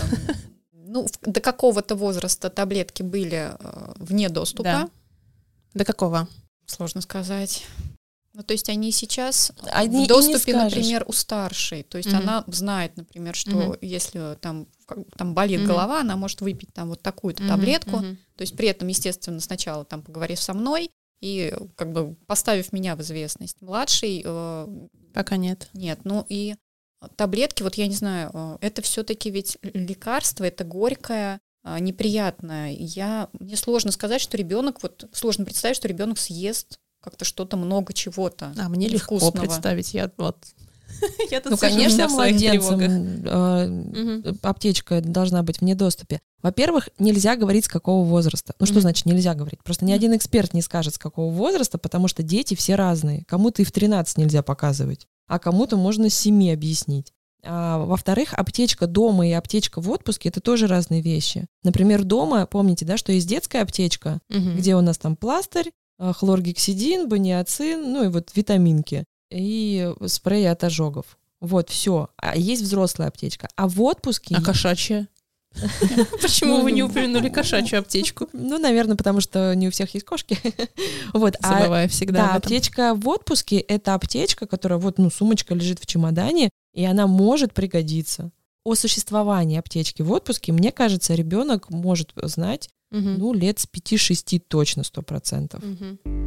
Ну, 0.87 1.07
в- 1.07 1.29
до 1.31 1.41
какого-то 1.41 1.95
возраста 1.95 2.49
таблетки 2.51 3.01
были 3.01 3.51
э, 3.59 3.93
вне 3.97 4.29
доступа. 4.29 4.87
До 5.73 5.83
какого? 5.83 6.27
Сложно 6.67 7.01
сказать. 7.01 7.65
Ну, 8.35 8.43
то 8.43 8.51
есть 8.51 8.67
они 8.69 8.91
сейчас 8.91 9.53
Они 9.71 10.05
в 10.05 10.07
доступе, 10.07 10.53
например, 10.53 11.05
у 11.07 11.13
старшей. 11.13 11.83
То 11.83 11.97
есть 11.97 12.09
Мгм. 12.09 12.17
она 12.17 12.43
знает, 12.47 12.97
например, 12.97 13.33
что 13.35 13.49
Мгм. 13.57 13.77
если 13.81 14.35
там, 14.41 14.67
там 15.17 15.33
болит 15.33 15.61
Мгм. 15.61 15.67
голова, 15.69 16.01
она 16.01 16.17
может 16.17 16.41
выпить 16.41 16.73
там 16.73 16.89
вот 16.89 17.01
такую-то 17.01 17.43
Мгм, 17.43 17.49
таблетку. 17.49 17.97
мгм. 17.97 18.17
То 18.35 18.41
есть 18.41 18.57
при 18.57 18.67
этом, 18.67 18.89
естественно, 18.89 19.39
сначала 19.39 19.85
там 19.85 20.01
поговорив 20.01 20.39
со 20.41 20.53
мной 20.53 20.91
и 21.21 21.53
как 21.75 21.93
бы 21.93 22.15
поставив 22.27 22.73
меня 22.73 22.95
в 22.97 23.01
известность. 23.01 23.61
Младший 23.61 24.21
э, 24.25 24.67
Пока 25.13 25.37
нет. 25.37 25.69
нет, 25.73 25.99
ну 26.03 26.25
и 26.27 26.55
таблетки, 27.15 27.63
вот 27.63 27.75
я 27.75 27.87
не 27.87 27.95
знаю, 27.95 28.31
э, 28.33 28.57
это 28.59 28.81
все-таки 28.81 29.31
ведь 29.31 29.57
лекарство, 29.61 30.43
это 30.43 30.65
горькое, 30.65 31.39
э, 31.63 31.79
неприятное. 31.79 32.71
Я 32.73 33.29
мне 33.39 33.55
сложно 33.55 33.91
сказать, 33.91 34.19
что 34.21 34.35
ребенок, 34.35 34.83
вот 34.83 35.07
сложно 35.13 35.45
представить, 35.45 35.77
что 35.77 35.87
ребенок 35.87 36.19
съест 36.19 36.79
как-то 37.05 37.23
что-то 37.23 37.55
много 37.55 37.93
чего-то. 37.93 38.53
А 38.57 38.67
мне 38.67 38.87
легко 38.89 39.17
вкусного. 39.17 39.45
представить. 39.45 39.93
Я 39.93 40.11
вот... 40.17 40.37
Я 41.31 41.41
тут 41.41 41.51
Ну, 41.53 41.57
конечно, 41.57 42.07
младенцам 42.07 42.79
э, 43.25 44.33
аптечка 44.41 45.01
должна 45.01 45.43
быть 45.43 45.61
вне 45.61 45.75
доступе. 45.75 46.21
Во-первых, 46.41 46.89
нельзя 46.99 47.35
говорить, 47.35 47.65
с 47.65 47.67
какого 47.67 48.05
возраста. 48.05 48.53
Ну, 48.59 48.65
что 48.65 48.79
значит 48.81 49.05
нельзя 49.05 49.33
говорить? 49.33 49.61
Просто 49.63 49.83
ни 49.85 49.91
один 49.91 50.15
эксперт 50.15 50.53
не 50.53 50.61
скажет, 50.61 50.95
с 50.95 50.97
какого 50.97 51.33
возраста, 51.33 51.77
потому 51.77 52.07
что 52.07 52.23
дети 52.23 52.55
все 52.55 52.75
разные. 52.75 53.23
Кому-то 53.27 53.61
и 53.61 53.65
в 53.65 53.71
13 53.71 54.17
нельзя 54.17 54.41
показывать, 54.43 55.07
а 55.27 55.39
кому-то 55.39 55.75
можно 55.75 56.09
с 56.09 56.13
7 56.15 56.51
объяснить. 56.53 57.11
А, 57.47 57.77
во-вторых, 57.79 58.33
аптечка 58.33 58.87
дома 58.87 59.27
и 59.27 59.31
аптечка 59.31 59.79
в 59.81 59.89
отпуске— 59.89 60.29
это 60.29 60.39
тоже 60.39 60.67
разные 60.67 61.01
вещи. 61.01 61.45
Например, 61.63 62.03
дома, 62.03 62.45
помните, 62.47 62.85
да, 62.85 62.97
что 62.97 63.11
есть 63.11 63.27
детская 63.27 63.61
аптечка, 63.61 64.19
Мгм. 64.29 64.55
где 64.57 64.75
у 64.75 64.81
нас 64.81 64.97
там 64.97 65.15
пластырь, 65.15 65.71
хлоргексидин, 65.99 67.07
баниацин, 67.07 67.91
ну 67.91 68.03
и 68.03 68.07
вот 68.07 68.31
витаминки 68.35 69.05
и 69.31 69.91
спрей 70.07 70.49
от 70.49 70.63
ожогов. 70.63 71.17
Вот, 71.41 71.69
все. 71.69 72.09
А 72.17 72.35
есть 72.37 72.61
взрослая 72.61 73.09
аптечка. 73.09 73.47
А 73.55 73.67
в 73.67 73.81
отпуске... 73.81 74.35
А 74.35 74.41
кошачья? 74.41 75.07
Почему 76.21 76.61
вы 76.61 76.71
не 76.71 76.83
упомянули 76.83 77.29
кошачью 77.29 77.79
аптечку? 77.79 78.27
Ну, 78.33 78.57
наверное, 78.57 78.95
потому 78.95 79.21
что 79.21 79.53
не 79.55 79.67
у 79.67 79.71
всех 79.71 79.93
есть 79.93 80.05
кошки. 80.05 80.37
Вот. 81.13 81.35
А, 81.41 81.59
Забываю 81.59 81.89
всегда 81.89 82.27
да, 82.27 82.35
аптечка 82.35 82.93
в 82.95 83.07
отпуске— 83.07 83.57
это 83.59 83.93
аптечка, 83.93 84.47
которая 84.47 84.79
вот, 84.79 84.97
ну, 84.97 85.09
сумочка 85.09 85.53
лежит 85.53 85.79
в 85.79 85.85
чемодане, 85.85 86.49
и 86.73 86.83
она 86.83 87.07
может 87.07 87.53
пригодиться. 87.53 88.31
О 88.65 88.75
существовании 88.75 89.59
аптечки 89.59 90.01
в 90.01 90.11
отпуске, 90.11 90.51
мне 90.51 90.71
кажется, 90.71 91.13
ребенок 91.13 91.69
может 91.69 92.11
знать, 92.15 92.69
Мгм. 92.91 93.17
ну, 93.17 93.33
лет 93.33 93.59
с 93.59 93.67
5-6 93.67 94.39
точно, 94.39 94.83
100%. 94.83 95.63
Мгм. 95.63 96.24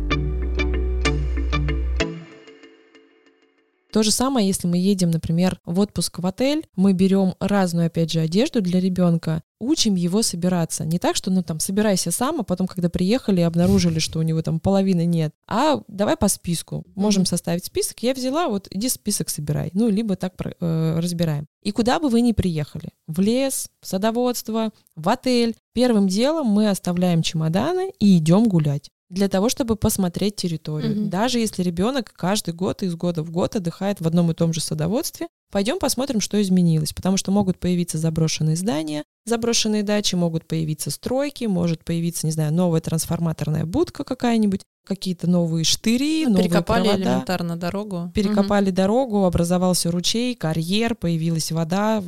То 3.93 4.03
же 4.03 4.11
самое, 4.11 4.47
если 4.47 4.69
мы 4.69 4.77
едем, 4.77 5.11
например, 5.11 5.59
в 5.65 5.81
отпуск 5.81 6.19
в 6.19 6.27
отель, 6.27 6.67
мы 6.77 6.93
берем 6.93 7.35
разную, 7.41 7.87
опять 7.87 8.13
же, 8.13 8.21
одежду 8.21 8.61
для 8.61 8.81
ребенка, 8.81 9.43
учим 9.61 9.95
его 9.95 10.23
собираться. 10.23 10.85
Не 10.85 10.99
так, 10.99 11.17
что, 11.17 11.31
ну, 11.31 11.43
там, 11.43 11.59
собирайся 11.59 12.11
сам, 12.11 12.41
а 12.41 12.45
потом, 12.45 12.67
когда 12.67 12.91
приехали, 12.91 13.41
обнаружили, 13.41 13.99
что 13.99 14.19
у 14.19 14.23
него 14.23 14.43
там 14.43 14.61
половины 14.61 15.07
нет, 15.07 15.33
а 15.47 15.83
давай 15.89 16.17
по 16.17 16.29
списку. 16.29 16.85
Можем 16.95 17.25
составить 17.25 17.65
список. 17.65 18.03
Я 18.03 18.13
взяла, 18.13 18.49
вот 18.49 18.69
иди 18.71 18.91
список 18.91 19.31
собирай. 19.31 19.71
Ну, 19.73 19.89
либо 19.89 20.17
так 20.17 20.35
э, 20.39 20.99
разбираем. 21.01 21.47
И 21.63 21.73
куда 21.73 21.99
бы 21.99 22.11
вы 22.11 22.21
ни 22.21 22.33
приехали, 22.33 22.91
в 23.07 23.21
лес, 23.21 23.71
в 23.81 23.87
садоводство, 23.87 24.71
в 24.97 25.09
отель, 25.09 25.57
первым 25.73 26.09
делом 26.09 26.47
мы 26.47 26.69
оставляем 26.69 27.23
чемоданы 27.23 27.93
и 27.99 28.19
идем 28.19 28.45
гулять 28.45 28.91
для 29.11 29.29
того, 29.29 29.49
чтобы 29.49 29.77
посмотреть 29.77 30.37
территорию. 30.37 30.93
Мгм. 30.95 31.11
Даже 31.11 31.39
если 31.39 31.63
ребенок 31.63 32.13
каждый 32.15 32.55
год 32.55 32.83
из 32.83 32.95
года 32.95 33.23
в 33.23 33.31
год 33.31 33.57
отдыхает 33.57 34.01
в 34.01 34.07
одном 34.07 34.31
и 34.31 34.35
том 34.35 34.53
же 34.53 34.61
садоводстве, 34.61 35.29
пойдем 35.51 35.79
посмотрим, 35.79 36.21
что 36.21 36.41
изменилось, 36.41 36.93
потому 36.93 37.17
что 37.17 37.31
могут 37.31 37.59
появиться 37.59 37.97
заброшенные 37.99 38.57
здания, 38.57 39.05
заброшенные 39.25 39.83
дачи, 39.83 40.15
могут 40.15 40.47
появиться 40.47 40.91
стройки, 40.91 41.45
может 41.45 41.85
появиться, 41.85 42.27
не 42.27 42.33
знаю, 42.33 42.53
новая 42.53 42.81
трансформаторная 42.81 43.65
будка 43.65 44.05
какая-нибудь, 44.05 44.61
какие-то 44.87 45.29
новые 45.29 45.65
штыри, 45.65 46.25
Ну, 46.25 46.31
новые 46.33 46.49
Перекопали 46.49 46.85
провода. 46.85 47.03
элементарно 47.03 47.57
дорогу. 47.57 48.11
Перекопали 48.15 48.71
дорогу, 48.71 49.25
образовался 49.25 49.91
ручей, 49.91 50.35
карьер, 50.35 50.95
появилась 50.95 51.53
вода, 51.53 52.03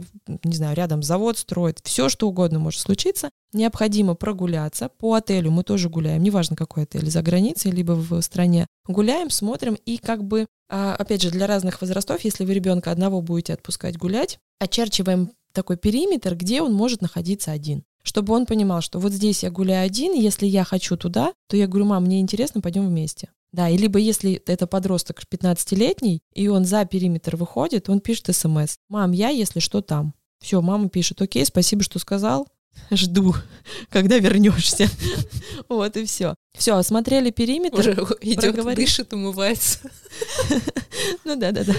не 0.44 0.54
знаю, 0.54 0.76
рядом 0.76 1.02
завод 1.02 1.36
строит, 1.36 1.80
все 1.84 2.08
что 2.08 2.28
угодно 2.28 2.58
может 2.58 2.80
случиться. 2.80 3.30
Необходимо 3.52 4.14
прогуляться. 4.14 4.88
По 4.88 5.14
отелю 5.14 5.50
мы 5.50 5.64
тоже 5.64 5.88
гуляем, 5.88 6.22
неважно 6.22 6.54
какой 6.54 6.84
отель, 6.84 7.10
за 7.10 7.22
границей, 7.22 7.72
либо 7.72 7.92
в 7.92 8.20
стране. 8.22 8.66
Гуляем, 8.86 9.30
смотрим 9.30 9.76
и 9.84 9.98
как 9.98 10.22
бы, 10.22 10.46
а, 10.68 10.94
опять 10.94 11.22
же, 11.22 11.30
для 11.30 11.46
разных 11.46 11.80
возрастов, 11.80 12.22
если 12.22 12.44
вы 12.44 12.54
ребенка 12.54 12.92
одного 12.92 13.20
будете 13.20 13.54
отпускать 13.54 13.96
гулять, 13.98 14.38
очерчиваем 14.60 15.32
такой 15.52 15.76
периметр, 15.76 16.36
где 16.36 16.62
он 16.62 16.72
может 16.72 17.02
находиться 17.02 17.50
один. 17.50 17.82
Чтобы 18.02 18.34
он 18.34 18.46
понимал, 18.46 18.80
что 18.80 18.98
вот 18.98 19.12
здесь 19.12 19.42
я 19.42 19.50
гуляю 19.50 19.84
один, 19.84 20.14
если 20.14 20.46
я 20.46 20.64
хочу 20.64 20.96
туда, 20.96 21.32
то 21.48 21.56
я 21.56 21.66
говорю, 21.66 21.86
мам, 21.86 22.04
мне 22.04 22.20
интересно, 22.20 22.60
пойдем 22.60 22.86
вместе. 22.86 23.30
Да, 23.52 23.68
и 23.68 23.76
либо 23.76 23.98
если 23.98 24.34
это 24.46 24.66
подросток 24.68 25.22
15-летний, 25.30 26.20
и 26.34 26.48
он 26.48 26.64
за 26.64 26.84
периметр 26.84 27.36
выходит, 27.36 27.88
он 27.88 28.00
пишет 28.00 28.34
смс. 28.34 28.76
Мам, 28.88 29.10
я, 29.10 29.28
если 29.30 29.58
что, 29.58 29.82
там. 29.82 30.14
Все, 30.40 30.62
мама 30.62 30.88
пишет, 30.88 31.20
окей, 31.20 31.44
спасибо, 31.44 31.82
что 31.82 31.98
сказал. 31.98 32.46
Жду, 32.90 33.34
когда 33.88 34.18
вернешься. 34.18 34.88
Вот 35.68 35.96
и 35.96 36.04
все. 36.04 36.34
Все, 36.56 36.76
осмотрели 36.76 37.30
периметр. 37.30 37.78
Уже 37.78 37.92
идет, 38.20 38.40
проговорили. 38.40 38.84
дышит, 38.84 39.12
умывается. 39.12 39.78
Ну 41.24 41.36
да, 41.36 41.50
да, 41.52 41.64
да. 41.64 41.74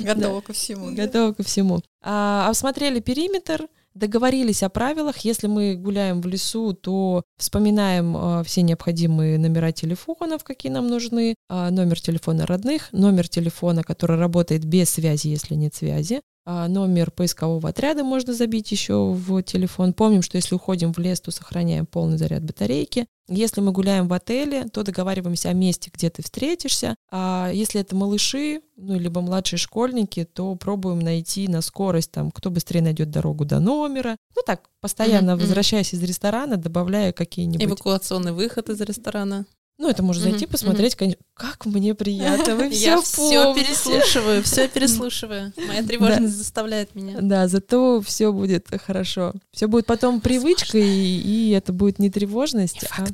Готова 0.00 0.40
ко 0.40 0.52
всему. 0.52 0.90
да. 0.90 1.04
Готова 1.04 1.32
ко 1.32 1.42
всему. 1.44 1.80
А, 2.02 2.48
осмотрели 2.50 2.98
периметр, 3.00 3.68
договорились 3.94 4.62
о 4.64 4.68
правилах. 4.68 5.18
Если 5.18 5.46
мы 5.46 5.74
гуляем 5.76 6.20
в 6.20 6.26
лесу, 6.26 6.72
то 6.72 7.22
вспоминаем 7.38 8.16
а, 8.16 8.42
все 8.42 8.62
необходимые 8.62 9.38
номера 9.38 9.70
телефонов, 9.72 10.42
какие 10.42 10.72
нам 10.72 10.88
нужны, 10.88 11.34
а, 11.48 11.70
номер 11.70 12.00
телефона 12.00 12.46
родных, 12.46 12.88
номер 12.92 13.28
телефона, 13.28 13.82
который 13.84 14.16
работает 14.18 14.64
без 14.64 14.90
связи, 14.90 15.28
если 15.28 15.54
нет 15.54 15.74
связи. 15.74 16.20
А, 16.46 16.68
Номер 16.68 17.10
поискового 17.10 17.70
отряда 17.70 18.04
можно 18.04 18.34
забить 18.34 18.70
еще 18.70 19.12
в 19.12 19.42
телефон. 19.42 19.92
Помним, 19.92 20.22
что 20.22 20.36
если 20.36 20.54
уходим 20.54 20.92
в 20.92 20.98
лес, 20.98 21.20
то 21.20 21.30
сохраняем 21.30 21.86
полный 21.86 22.18
заряд 22.18 22.42
батарейки. 22.42 23.06
Если 23.28 23.62
мы 23.62 23.72
гуляем 23.72 24.06
в 24.06 24.12
отеле, 24.12 24.64
то 24.64 24.82
договариваемся 24.82 25.48
о 25.48 25.54
месте, 25.54 25.90
где 25.92 26.10
ты 26.10 26.22
встретишься. 26.22 26.96
А 27.10 27.50
если 27.52 27.80
это 27.80 27.96
малыши, 27.96 28.60
ну, 28.76 28.98
либо 28.98 29.22
младшие 29.22 29.58
школьники, 29.58 30.24
то 30.24 30.54
пробуем 30.56 30.98
найти 30.98 31.48
на 31.48 31.62
скорость, 31.62 32.10
там, 32.10 32.30
кто 32.30 32.50
быстрее 32.50 32.82
найдет 32.82 33.10
дорогу 33.10 33.46
до 33.46 33.60
номера. 33.60 34.16
Ну, 34.36 34.42
так, 34.44 34.68
постоянно 34.80 35.36
мгм. 35.36 35.42
возвращаясь 35.42 35.94
из 35.94 36.02
ресторана, 36.02 36.58
добавляя 36.58 37.12
какие-нибудь... 37.12 37.64
Эвакуационный 37.64 38.32
выход 38.32 38.68
из 38.68 38.80
ресторана. 38.82 39.46
Ну, 39.76 39.88
это 39.88 40.02
можно 40.02 40.22
зайти, 40.22 40.46
посмотреть, 40.46 40.94
конечно. 40.94 41.22
Как 41.34 41.66
мне 41.66 41.94
приятно, 41.94 42.54
вы 42.54 42.70
все 42.70 42.84
Я 42.84 43.00
все 43.02 43.54
переслушиваю, 43.54 44.42
все 44.42 44.68
переслушиваю. 44.74 45.52
Моя 45.66 45.82
тревожность 45.82 46.36
заставляет 46.36 46.94
меня. 46.94 47.18
Да, 47.20 47.48
зато 47.48 48.00
все 48.00 48.32
будет 48.32 48.68
хорошо. 48.84 49.32
Все 49.52 49.66
будет 49.66 49.86
потом 49.86 50.20
привычкой, 50.20 50.86
и, 50.86 51.50
это 51.50 51.72
будет 51.72 51.98
не 51.98 52.08
тревожность. 52.10 52.84
а- 52.96 53.06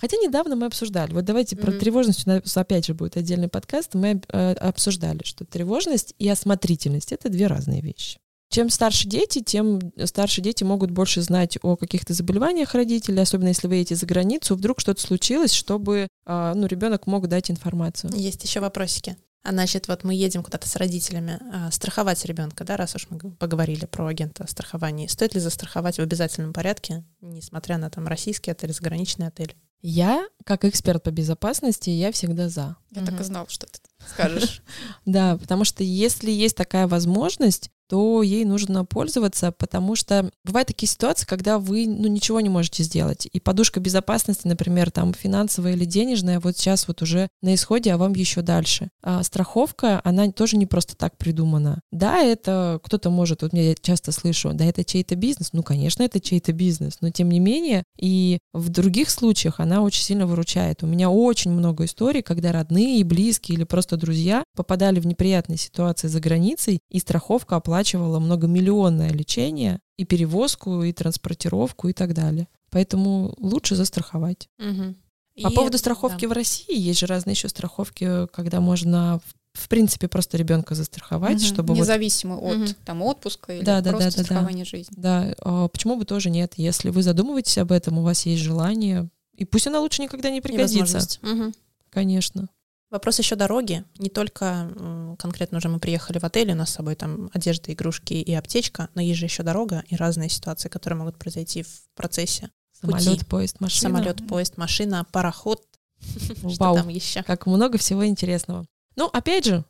Хотя 0.00 0.16
недавно 0.18 0.54
мы 0.54 0.66
обсуждали, 0.66 1.12
вот 1.12 1.24
давайте 1.24 1.56
про 1.56 1.72
тревожность, 1.72 2.24
у 2.24 2.30
нас 2.30 2.56
опять 2.56 2.86
же 2.86 2.94
будет 2.94 3.16
отдельный 3.16 3.48
подкаст, 3.48 3.94
мы 3.94 4.22
э, 4.28 4.52
обсуждали, 4.52 5.22
что 5.24 5.44
тревожность 5.44 6.14
и 6.20 6.28
осмотрительность— 6.28 7.10
это 7.12 7.28
две 7.28 7.48
разные 7.48 7.80
вещи. 7.80 8.20
Чем 8.50 8.70
старше 8.70 9.06
дети, 9.06 9.40
тем 9.42 9.80
старше 10.06 10.40
дети 10.40 10.64
могут 10.64 10.90
больше 10.90 11.20
знать 11.20 11.58
о 11.62 11.76
каких-то 11.76 12.14
заболеваниях 12.14 12.74
родителей, 12.74 13.20
особенно 13.20 13.48
если 13.48 13.66
вы 13.68 13.74
едете 13.76 13.94
за 13.96 14.06
границу, 14.06 14.54
вдруг 14.56 14.80
что-то 14.80 15.00
случилось, 15.02 15.52
чтобы 15.52 16.08
а, 16.24 16.54
ну, 16.54 16.66
ребенок 16.66 17.06
мог 17.06 17.26
дать 17.28 17.50
информацию. 17.50 18.10
Есть 18.14 18.42
еще 18.44 18.60
вопросики. 18.60 19.16
А 19.44 19.50
значит, 19.52 19.86
вот 19.88 20.02
мы 20.02 20.14
едем 20.14 20.42
куда-то 20.42 20.68
с 20.68 20.76
родителями, 20.76 21.38
а, 21.52 21.70
страховать 21.70 22.24
ребенка, 22.24 22.64
да, 22.64 22.76
раз 22.76 22.94
уж 22.94 23.06
мы 23.10 23.18
поговорили 23.18 23.84
про 23.86 24.06
агента 24.06 24.46
страхования. 24.48 25.08
Стоит 25.08 25.34
ли 25.34 25.40
застраховать 25.40 25.96
в 25.96 26.02
обязательном 26.02 26.52
порядке, 26.52 27.04
несмотря 27.20 27.76
на 27.78 27.90
там 27.90 28.06
российский 28.08 28.50
отель, 28.50 28.72
заграничный 28.72 29.26
отель? 29.28 29.54
Я, 29.80 30.26
как 30.44 30.64
эксперт 30.64 31.02
по 31.04 31.10
безопасности, 31.10 31.88
я 31.90 32.10
всегда 32.12 32.48
за. 32.48 32.76
Я 32.90 33.02
так 33.02 33.10
и 33.10 33.16
Мгм. 33.16 33.24
знала, 33.24 33.46
что 33.48 33.66
ты 33.66 33.78
скажешь. 34.10 34.62
Да, 35.06 35.36
потому 35.36 35.64
что 35.64 35.84
если 35.84 36.30
есть 36.30 36.56
такая 36.56 36.88
возможность, 36.88 37.70
то 37.88 38.22
ей 38.22 38.44
нужно 38.44 38.84
пользоваться, 38.84 39.52
потому 39.52 39.96
что 39.96 40.30
бывают 40.44 40.68
такие 40.68 40.88
ситуации, 40.88 41.26
когда 41.26 41.58
вы 41.58 41.86
ну, 41.86 42.06
ничего 42.08 42.40
не 42.40 42.48
можете 42.48 42.82
сделать. 42.82 43.26
И 43.32 43.40
подушка 43.40 43.80
безопасности, 43.80 44.46
например, 44.46 44.90
там 44.90 45.14
финансовая 45.14 45.72
или 45.72 45.84
денежная, 45.84 46.40
вот 46.40 46.56
сейчас 46.56 46.86
вот 46.86 47.02
уже 47.02 47.28
на 47.42 47.54
исходе, 47.54 47.92
а 47.92 47.98
вам 47.98 48.12
еще 48.12 48.42
дальше. 48.42 48.90
А 49.02 49.22
страховка, 49.22 50.00
она 50.04 50.30
тоже 50.30 50.56
не 50.56 50.66
просто 50.66 50.96
так 50.96 51.16
придумана. 51.16 51.80
Да, 51.90 52.18
это 52.20 52.80
кто-то 52.84 53.10
может, 53.10 53.42
вот 53.42 53.52
я 53.54 53.74
часто 53.74 54.12
слышу, 54.12 54.52
да, 54.52 54.64
это 54.64 54.84
чей-то 54.84 55.16
бизнес. 55.16 55.52
Ну, 55.52 55.62
конечно, 55.62 56.02
это 56.02 56.20
чей-то 56.20 56.52
бизнес, 56.52 56.98
но 57.00 57.10
тем 57.10 57.30
не 57.30 57.40
менее, 57.40 57.84
и 57.98 58.38
в 58.52 58.68
других 58.68 59.10
случаях 59.10 59.60
она 59.60 59.82
очень 59.82 60.02
сильно 60.02 60.26
выручает. 60.26 60.82
У 60.82 60.86
меня 60.86 61.10
очень 61.10 61.50
много 61.50 61.84
историй, 61.84 62.22
когда 62.22 62.52
родные, 62.52 63.04
близкие 63.04 63.56
или 63.56 63.64
просто 63.64 63.96
друзья 63.96 64.44
попадали 64.54 65.00
в 65.00 65.06
неприятные 65.06 65.56
ситуации 65.56 66.08
за 66.08 66.20
границей, 66.20 66.80
и 66.90 66.98
страховка 66.98 67.56
оплачивала 67.78 68.18
многомиллионное 68.18 69.10
лечение, 69.10 69.78
и 69.96 70.04
перевозку, 70.04 70.82
и 70.82 70.92
транспортировку, 70.92 71.88
и 71.88 71.92
так 71.92 72.12
далее. 72.12 72.48
Поэтому 72.70 73.34
лучше 73.38 73.76
застраховать. 73.76 74.48
По 74.58 75.48
И- 75.50 75.54
поводу 75.54 75.78
страховки 75.78 76.22
да. 76.22 76.28
в 76.30 76.32
России, 76.32 76.76
есть 76.76 76.98
же 76.98 77.06
разные 77.06 77.34
еще 77.34 77.48
страховки, 77.48 78.26
когда 78.32 78.60
можно 78.60 79.20
в, 79.54 79.68
принципе 79.68 80.06
просто 80.08 80.36
ребенка 80.36 80.74
застраховать, 80.76 81.38
Мгм. 81.38 81.44
чтобы 81.44 81.74
вот 81.74 81.80
Независимо 81.80 82.36
от 82.36 82.56
Мгм. 82.56 82.68
там 82.84 83.02
отпуска 83.02 83.52
или 83.56 83.64
Да, 83.64 83.80
да, 83.80 83.90
просто 83.90 84.06
да, 84.06 84.10
да, 84.10 84.16
да. 84.16 84.24
страхования 84.24 84.64
жизни. 84.64 84.94
Да, 84.96 85.34
а 85.40 85.68
почему 85.68 85.96
бы 85.96 86.04
тоже 86.04 86.30
нет? 86.30 86.54
Если 86.56 86.90
вы 86.90 87.02
задумываетесь 87.02 87.58
об 87.58 87.70
этом, 87.72 87.98
у 87.98 88.02
вас 88.02 88.24
есть 88.26 88.42
желание, 88.42 89.08
и 89.36 89.44
пусть 89.44 89.66
она 89.66 89.80
лучше 89.80 90.02
никогда 90.02 90.30
не 90.30 90.40
пригодится. 90.40 91.00
Мгм. 91.22 91.54
Конечно. 91.90 92.48
Вопрос 92.90 93.18
еще 93.18 93.36
дороги. 93.36 93.84
Не 93.98 94.08
только 94.08 95.16
конкретно 95.18 95.58
уже 95.58 95.68
мы 95.68 95.78
приехали 95.78 96.18
в 96.18 96.24
отель, 96.24 96.52
у 96.52 96.54
нас 96.54 96.70
с 96.70 96.74
собой 96.74 96.94
там 96.94 97.30
одежда, 97.34 97.72
игрушки 97.72 98.14
и 98.14 98.32
аптечка, 98.34 98.88
но 98.94 99.02
есть 99.02 99.18
же 99.18 99.26
еще 99.26 99.42
дорога 99.42 99.84
и 99.88 99.96
разные 99.96 100.30
ситуации, 100.30 100.68
которые 100.68 100.98
могут 100.98 101.18
произойти 101.18 101.62
в 101.62 101.68
процессе. 101.94 102.50
Самолет, 102.72 103.04
Пути. 103.04 103.24
поезд, 103.24 103.60
машина. 103.60 103.90
Самолет, 103.90 104.26
поезд, 104.26 104.56
машина, 104.56 105.04
пароход. 105.12 105.62
Что 106.00 106.64
Вау. 106.64 106.76
там 106.76 106.88
еще? 106.88 107.22
Как 107.24 107.46
много 107.46 107.76
всего 107.76 108.06
интересного. 108.06 108.66
Ну, 108.96 109.06
опять 109.06 109.44
же, 109.44 109.64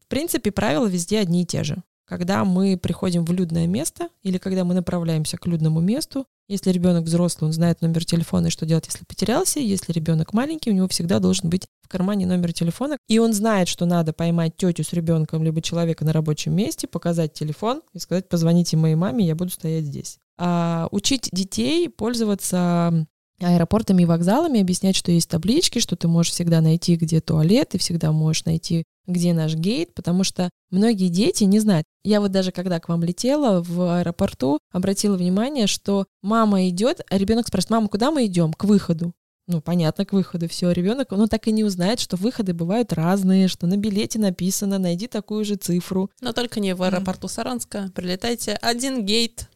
в 0.00 0.08
принципе, 0.08 0.50
правила 0.50 0.86
везде 0.86 1.20
одни 1.20 1.42
и 1.42 1.46
те 1.46 1.62
же. 1.64 1.82
Когда 2.06 2.44
мы 2.44 2.76
приходим 2.76 3.24
в 3.24 3.32
людное 3.32 3.66
место 3.66 4.08
или 4.22 4.38
когда 4.38 4.64
мы 4.64 4.74
направляемся 4.74 5.36
к 5.36 5.46
людному 5.46 5.80
месту, 5.80 6.26
если 6.48 6.70
ребенок 6.70 7.04
взрослый, 7.04 7.48
он 7.48 7.52
знает 7.52 7.82
номер 7.82 8.04
телефона 8.04 8.46
и 8.46 8.50
что 8.50 8.64
делать, 8.64 8.86
если 8.86 9.04
потерялся. 9.04 9.58
Если 9.58 9.92
ребенок 9.92 10.32
маленький, 10.32 10.70
у 10.70 10.74
него 10.74 10.86
всегда 10.86 11.18
должен 11.18 11.50
быть 11.50 11.66
в 11.82 11.88
кармане 11.88 12.26
номер 12.26 12.52
телефона. 12.52 12.98
И 13.08 13.18
он 13.18 13.32
знает, 13.32 13.66
что 13.66 13.84
надо 13.84 14.12
поймать 14.12 14.56
тетю 14.56 14.84
с 14.84 14.92
ребенком 14.92 15.42
либо 15.42 15.60
человека 15.60 16.04
на 16.04 16.12
рабочем 16.12 16.54
месте, 16.54 16.86
показать 16.86 17.32
телефон 17.32 17.82
и 17.92 17.98
сказать, 17.98 18.28
позвоните 18.28 18.76
моей 18.76 18.94
маме, 18.94 19.26
я 19.26 19.34
буду 19.34 19.50
стоять 19.50 19.84
здесь. 19.84 20.18
А 20.38 20.86
учить 20.92 21.28
детей 21.32 21.88
пользоваться 21.88 23.06
аэропортами 23.40 24.02
и 24.02 24.06
вокзалами, 24.06 24.60
объяснять, 24.60 24.96
что 24.96 25.12
есть 25.12 25.28
таблички, 25.28 25.78
что 25.78 25.96
ты 25.96 26.08
можешь 26.08 26.32
всегда 26.32 26.60
найти, 26.60 26.96
где 26.96 27.20
туалет, 27.20 27.74
и 27.74 27.78
всегда 27.78 28.12
можешь 28.12 28.44
найти, 28.44 28.84
где 29.06 29.34
наш 29.34 29.54
гейт, 29.54 29.94
потому 29.94 30.24
что 30.24 30.50
многие 30.70 31.08
дети 31.08 31.44
не 31.44 31.60
знают. 31.60 31.84
Я 32.06 32.20
вот 32.20 32.30
даже 32.30 32.52
когда 32.52 32.78
к 32.78 32.88
вам 32.88 33.02
летела 33.02 33.60
в 33.60 33.98
аэропорту, 33.98 34.60
обратила 34.70 35.16
внимание, 35.16 35.66
что 35.66 36.06
мама 36.22 36.68
идет, 36.68 37.00
а 37.10 37.18
ребенок 37.18 37.48
спрашивает, 37.48 37.70
мама, 37.70 37.88
куда 37.88 38.12
мы 38.12 38.26
идем? 38.26 38.52
К 38.52 38.62
выходу. 38.62 39.12
Ну, 39.48 39.60
понятно, 39.60 40.04
к 40.04 40.12
выходу. 40.12 40.48
Все, 40.48 40.70
ребенок, 40.70 41.10
он 41.10 41.26
так 41.28 41.48
и 41.48 41.52
не 41.52 41.64
узнает, 41.64 41.98
что 41.98 42.16
выходы 42.16 42.54
бывают 42.54 42.92
разные, 42.92 43.48
что 43.48 43.66
на 43.66 43.76
билете 43.76 44.20
написано, 44.20 44.78
найди 44.78 45.08
такую 45.08 45.44
же 45.44 45.56
цифру. 45.56 46.08
Но 46.20 46.32
только 46.32 46.60
не 46.60 46.76
в 46.76 46.84
аэропорту 46.84 47.26
Саранска. 47.26 47.90
Прилетайте. 47.92 48.52
Один 48.62 49.04
гейт. 49.04 49.48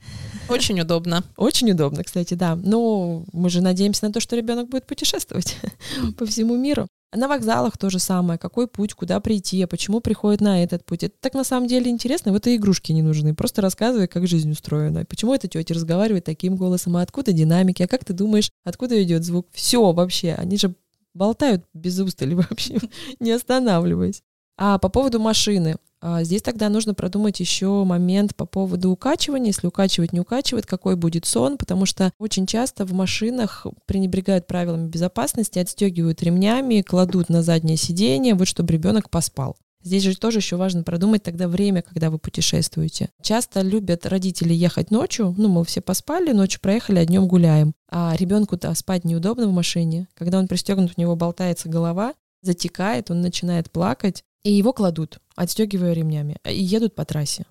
Очень 0.49 0.81
удобно. 0.81 1.23
Очень 1.37 1.71
удобно, 1.71 2.03
кстати, 2.03 2.35
да. 2.35 2.57
Но 2.57 3.25
мы 3.33 3.49
же 3.49 3.61
надеемся 3.61 4.07
на 4.07 4.13
то, 4.13 4.19
что 4.19 4.35
ребенок 4.35 4.69
будет 4.69 4.87
путешествовать 4.87 5.57
по 6.19 6.27
всему 6.27 6.57
миру. 6.57 6.89
На 7.13 7.27
вокзалах 7.27 7.77
то 7.77 7.91
же 7.91 7.99
самое. 7.99 8.39
Какой 8.39 8.69
путь, 8.69 8.95
куда 8.95 9.19
прийти, 9.19 9.61
а 9.63 9.67
почему 9.67 10.01
приходит 10.01 10.41
на 10.41 10.63
этот 10.63 10.85
путь. 10.85 11.03
Это 11.03 11.15
так 11.21 11.35
на 11.35 11.43
самом 11.43 11.67
деле 11.67 11.91
интересно. 11.91 12.31
Вот 12.33 12.47
и 12.47 12.55
игрушки 12.55 12.93
не 12.93 13.03
нужны. 13.03 13.35
Просто 13.35 13.63
рассказывай, 13.63 14.07
как 14.07 14.29
жизнь 14.29 14.51
устроена. 14.51 15.05
Почему 15.05 15.35
эта 15.35 15.49
тетя 15.49 15.75
разговаривает 15.75 16.25
таким 16.25 16.57
голосом, 16.57 16.97
а 16.97 17.03
откуда 17.03 17.33
динамики, 17.33 17.83
а 17.83 17.89
как 17.89 18.05
ты 18.05 18.13
думаешь, 18.13 18.53
откуда 18.65 19.03
идет 19.03 19.25
звук. 19.25 19.49
Все 19.53 19.93
вообще. 19.93 20.35
Они 20.35 20.57
же 20.57 20.75
болтают 21.13 21.65
без 21.75 21.99
устали 21.99 22.35
вообще, 22.49 22.79
не 23.19 23.33
останавливаясь. 23.33 24.23
А 24.57 24.79
по 24.79 24.89
поводу 24.89 25.19
машины. 25.19 25.77
А, 26.01 26.25
Здесь 26.25 26.43
тогда 26.43 26.69
нужно 26.69 26.95
продумать 26.95 27.41
еще 27.41 27.85
момент 27.85 28.35
по 28.35 28.47
поводу 28.47 28.91
укачивания. 28.91 29.49
Если 29.49 29.67
укачивать, 29.67 30.13
не 30.13 30.21
укачивать, 30.21 30.67
какой 30.67 30.97
будет 30.97 31.27
сон, 31.27 31.59
потому 31.59 31.87
что 31.87 32.13
очень 32.19 32.47
часто 32.47 32.85
в 32.85 32.93
машинах 32.93 33.67
пренебрегают 33.87 34.47
правилами 34.47 34.89
безопасности, 34.89 35.59
отстегивают 35.59 36.23
ремнями, 36.23 36.83
кладут 36.83 37.29
на 37.29 37.43
заднее 37.43 37.77
сиденье, 37.77 38.35
вот 38.35 38.49
чтобы 38.49 38.73
ребенок 38.73 39.11
поспал. 39.11 39.57
Здесь 39.83 40.03
же 40.03 40.17
тоже 40.17 40.39
еще 40.39 40.57
важно 40.57 40.83
продумать 40.83 41.23
тогда 41.23 41.49
время, 41.49 41.83
когда 41.83 42.11
вы 42.11 42.19
путешествуете. 42.19 43.09
Часто 43.23 43.63
любят 43.63 44.05
родители 44.05 44.53
ехать 44.53 44.91
ночью, 44.91 45.35
ну, 45.39 45.49
мы 45.49 45.65
все 45.65 45.81
поспали, 45.81 46.33
ночью 46.33 46.61
проехали, 46.61 46.99
а 46.99 47.07
днем 47.07 47.27
гуляем. 47.27 47.73
А 47.91 48.15
ребенку-то 48.15 48.75
спать 48.75 49.05
неудобно 49.05 49.49
в 49.49 49.53
машине. 49.53 50.07
Когда 50.15 50.39
он 50.39 50.49
пристегнут, 50.49 50.93
у 50.97 51.01
него 51.01 51.17
болтается 51.17 51.71
голова, 51.71 52.13
затекает, 52.43 53.11
он 53.11 53.23
начинает 53.23 53.71
плакать, 53.71 54.23
и 54.45 54.53
его 54.53 54.73
кладут, 54.73 55.21
отстегивая 55.37 55.93
ремнями, 55.93 56.37
и 56.45 56.63
едут 56.63 56.95
по 56.95 57.05
трассе. 57.05 57.47